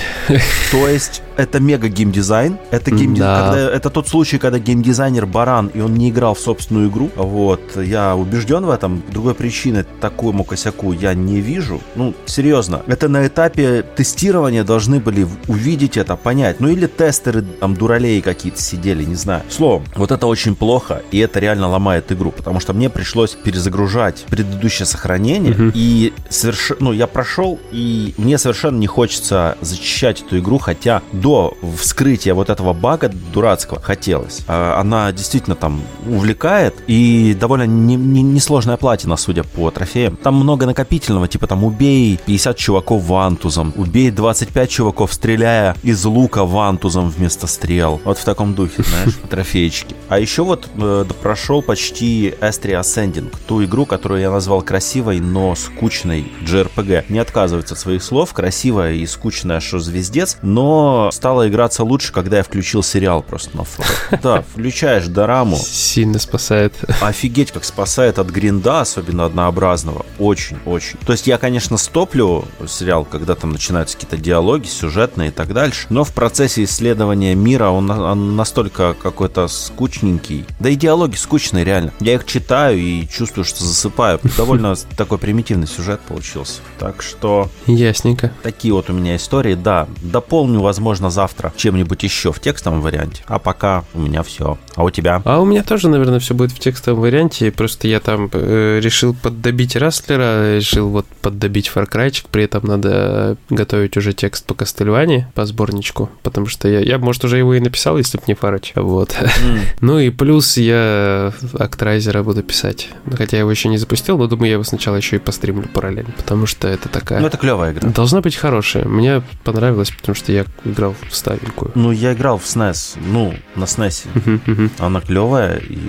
То 0.71 0.87
есть 0.87 1.21
это 1.41 1.59
мега 1.59 1.89
геймдизайн. 1.89 2.57
Это, 2.69 2.91
геймди... 2.91 3.19
да. 3.19 3.51
когда... 3.51 3.71
это 3.71 3.89
тот 3.89 4.07
случай, 4.07 4.37
когда 4.37 4.59
геймдизайнер 4.59 5.25
баран, 5.25 5.67
и 5.73 5.81
он 5.81 5.95
не 5.95 6.09
играл 6.09 6.35
в 6.35 6.39
собственную 6.39 6.89
игру. 6.89 7.09
Вот. 7.15 7.61
Я 7.75 8.15
убежден 8.15 8.65
в 8.65 8.69
этом. 8.69 9.03
Другой 9.11 9.33
причины 9.33 9.85
такому 9.99 10.43
косяку 10.43 10.93
я 10.93 11.13
не 11.13 11.41
вижу. 11.41 11.81
Ну, 11.95 12.13
серьезно. 12.25 12.83
Это 12.87 13.07
на 13.07 13.25
этапе 13.25 13.83
тестирования 13.95 14.63
должны 14.63 14.99
были 14.99 15.27
увидеть 15.47 15.97
это, 15.97 16.15
понять. 16.15 16.59
Ну, 16.59 16.67
или 16.67 16.87
тестеры, 16.87 17.41
там, 17.41 17.75
дуралеи 17.75 18.21
какие-то 18.21 18.61
сидели, 18.61 19.03
не 19.03 19.15
знаю. 19.15 19.43
Словом, 19.49 19.83
вот 19.95 20.11
это 20.11 20.27
очень 20.27 20.55
плохо, 20.55 21.01
и 21.11 21.19
это 21.19 21.39
реально 21.39 21.67
ломает 21.67 22.11
игру, 22.11 22.31
потому 22.31 22.59
что 22.59 22.73
мне 22.73 22.89
пришлось 22.89 23.31
перезагружать 23.31 24.25
предыдущее 24.29 24.85
сохранение, 24.85 25.53
угу. 25.53 25.71
и 25.73 26.13
совершенно, 26.29 26.85
ну, 26.85 26.91
я 26.91 27.07
прошел, 27.07 27.59
и 27.71 28.13
мне 28.17 28.37
совершенно 28.37 28.77
не 28.77 28.87
хочется 28.87 29.57
зачищать 29.61 30.21
эту 30.21 30.39
игру, 30.39 30.57
хотя 30.57 31.01
до 31.11 31.30
вскрытия 31.77 32.33
вот 32.33 32.49
этого 32.49 32.73
бага 32.73 33.09
дурацкого 33.33 33.81
хотелось. 33.81 34.41
А, 34.47 34.79
она 34.79 35.11
действительно 35.11 35.55
там 35.55 35.81
увлекает 36.07 36.75
и 36.87 37.35
довольно 37.39 37.67
несложная 37.67 38.75
не, 38.75 38.77
не 38.77 38.79
платина, 38.79 39.17
судя 39.17 39.43
по 39.43 39.69
трофеям. 39.71 40.17
Там 40.17 40.35
много 40.35 40.65
накопительного, 40.65 41.27
типа 41.27 41.47
там 41.47 41.63
убей 41.63 42.19
50 42.25 42.57
чуваков 42.57 43.03
вантузом, 43.03 43.73
убей 43.75 44.11
25 44.11 44.69
чуваков, 44.69 45.13
стреляя 45.13 45.75
из 45.83 46.03
лука 46.05 46.45
вантузом 46.45 47.09
вместо 47.09 47.47
стрел. 47.47 48.01
Вот 48.03 48.17
в 48.17 48.23
таком 48.23 48.53
духе, 48.53 48.83
знаешь, 48.83 49.17
трофейчики. 49.29 49.95
А 50.09 50.19
еще 50.19 50.43
вот 50.43 50.67
э, 50.77 51.05
прошел 51.21 51.61
почти 51.61 52.33
Astria 52.41 52.81
Ascending, 52.81 53.33
ту 53.47 53.63
игру, 53.63 53.85
которую 53.85 54.21
я 54.21 54.31
назвал 54.31 54.61
красивой, 54.61 55.19
но 55.19 55.55
скучной 55.55 56.31
JRPG. 56.43 57.05
Не 57.09 57.19
отказывается 57.19 57.75
от 57.75 57.79
своих 57.79 58.03
слов, 58.03 58.33
красивая 58.33 58.93
и 58.93 59.05
скучная, 59.05 59.59
что 59.59 59.79
звездец, 59.79 60.37
но 60.41 61.09
стало 61.13 61.47
играться 61.47 61.83
лучше, 61.83 62.11
когда 62.11 62.37
я 62.37 62.43
включил 62.43 62.83
сериал 62.83 63.21
просто 63.21 63.55
на 63.57 63.63
фото. 63.63 63.89
Да, 64.21 64.41
включаешь 64.41 65.07
дораму. 65.07 65.57
Сильно 65.57 66.19
спасает. 66.19 66.73
Офигеть, 67.01 67.51
как 67.51 67.63
спасает 67.63 68.19
от 68.19 68.29
гринда, 68.29 68.81
особенно 68.81 69.25
однообразного. 69.25 70.05
Очень-очень. 70.19 70.99
То 71.05 71.13
есть 71.13 71.27
я, 71.27 71.37
конечно, 71.37 71.77
стоплю 71.77 72.45
сериал, 72.67 73.05
когда 73.05 73.35
там 73.35 73.51
начинаются 73.51 73.97
какие-то 73.97 74.17
диалоги, 74.17 74.67
сюжетные 74.67 75.29
и 75.29 75.31
так 75.31 75.53
дальше, 75.53 75.87
но 75.89 76.03
в 76.03 76.13
процессе 76.13 76.63
исследования 76.63 77.35
мира 77.35 77.69
он, 77.69 77.89
он 77.89 78.35
настолько 78.35 78.93
какой-то 78.93 79.47
скучненький. 79.47 80.45
Да 80.59 80.69
и 80.69 80.75
диалоги 80.75 81.15
скучные, 81.15 81.63
реально. 81.63 81.93
Я 81.99 82.15
их 82.15 82.25
читаю 82.25 82.77
и 82.77 83.07
чувствую, 83.07 83.45
что 83.45 83.63
засыпаю. 83.63 84.19
Довольно 84.37 84.75
такой 84.97 85.17
примитивный 85.17 85.67
сюжет 85.67 86.01
получился. 86.01 86.61
Так 86.79 87.01
что... 87.01 87.49
Ясненько. 87.67 88.31
Такие 88.43 88.73
вот 88.73 88.89
у 88.89 88.93
меня 88.93 89.15
истории. 89.15 89.55
Да, 89.55 89.87
дополню, 90.01 90.61
возможно, 90.61 91.00
возможно, 91.01 91.09
завтра 91.09 91.53
чем-нибудь 91.55 92.03
еще 92.03 92.31
в 92.31 92.39
текстовом 92.39 92.81
варианте. 92.81 93.23
А 93.27 93.39
пока 93.39 93.83
у 93.93 93.99
меня 93.99 94.23
все. 94.23 94.57
А 94.75 94.83
у 94.83 94.89
тебя? 94.89 95.21
А 95.25 95.39
у 95.39 95.45
меня 95.45 95.63
тоже, 95.63 95.89
наверное, 95.89 96.19
все 96.19 96.33
будет 96.33 96.51
в 96.51 96.59
текстовом 96.59 97.01
варианте. 97.01 97.51
Просто 97.51 97.87
я 97.87 97.99
там 97.99 98.29
э, 98.31 98.79
решил 98.81 99.13
поддобить 99.13 99.75
Растлера, 99.75 100.57
решил 100.57 100.89
вот 100.89 101.05
поддобить 101.21 101.67
Фаркрайчик. 101.69 102.27
При 102.27 102.43
этом 102.43 102.65
надо 102.65 103.37
готовить 103.49 103.97
уже 103.97 104.13
текст 104.13 104.45
по 104.45 104.53
Кастельване, 104.53 105.31
по 105.33 105.45
сборничку. 105.45 106.09
Потому 106.23 106.47
что 106.47 106.67
я, 106.67 106.79
я 106.79 106.97
может, 106.97 107.23
уже 107.25 107.37
его 107.37 107.53
и 107.53 107.59
написал, 107.59 107.97
если 107.97 108.17
бы 108.17 108.23
не 108.27 108.35
Фарач. 108.35 108.73
Вот. 108.75 109.11
Mm. 109.11 109.59
ну 109.81 109.99
и 109.99 110.09
плюс 110.09 110.57
я 110.57 111.33
Актрайзера 111.53 112.23
буду 112.23 112.43
писать. 112.43 112.89
Хотя 113.11 113.37
я 113.37 113.41
его 113.41 113.51
еще 113.51 113.69
не 113.69 113.77
запустил, 113.77 114.17
но 114.17 114.27
думаю, 114.27 114.47
я 114.47 114.53
его 114.53 114.63
сначала 114.63 114.95
еще 114.95 115.17
и 115.17 115.19
постримлю 115.19 115.67
параллельно. 115.67 116.13
Потому 116.17 116.45
что 116.45 116.67
это 116.67 116.89
такая... 116.89 117.19
Ну, 117.19 117.27
это 117.27 117.37
клевая 117.37 117.73
игра. 117.73 117.89
Должна 117.89 118.21
быть 118.21 118.35
хорошая. 118.35 118.85
Мне 118.85 119.21
понравилось, 119.43 119.91
потому 119.91 120.15
что 120.15 120.31
я 120.31 120.45
играл 120.65 120.90
в 121.09 121.15
старенькую. 121.15 121.71
Ну, 121.75 121.91
я 121.91 122.13
играл 122.13 122.37
в 122.37 122.43
SNES, 122.43 122.97
ну, 122.99 123.33
на 123.55 123.65
SNES. 123.65 124.71
Она 124.79 125.01
клевая 125.01 125.57
и, 125.57 125.79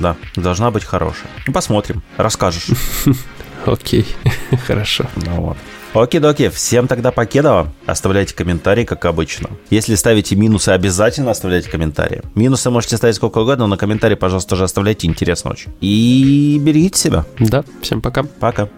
да, 0.00 0.16
должна 0.36 0.70
быть 0.70 0.84
хорошая. 0.84 1.30
Ну, 1.46 1.52
посмотрим, 1.52 2.02
расскажешь. 2.16 2.68
Окей, 3.66 4.06
хорошо. 4.66 5.06
Ну 5.16 5.40
вот. 5.42 5.56
Оки-доки, 5.92 6.48
всем 6.50 6.86
тогда 6.86 7.10
покедово. 7.10 7.72
Оставляйте 7.84 8.32
комментарии, 8.32 8.84
как 8.84 9.04
обычно. 9.06 9.50
Если 9.70 9.96
ставите 9.96 10.36
минусы, 10.36 10.68
обязательно 10.68 11.32
оставляйте 11.32 11.68
комментарии. 11.68 12.22
Минусы 12.36 12.70
можете 12.70 12.96
ставить 12.96 13.16
сколько 13.16 13.38
угодно, 13.38 13.66
но 13.66 13.76
комментарии, 13.76 14.14
пожалуйста, 14.14 14.50
тоже 14.50 14.64
оставляйте, 14.64 15.08
интересно 15.08 15.50
очень. 15.50 15.72
И 15.80 16.60
берегите 16.62 16.98
себя. 16.98 17.24
Да, 17.40 17.64
всем 17.82 18.00
пока. 18.00 18.22
Пока. 18.22 18.68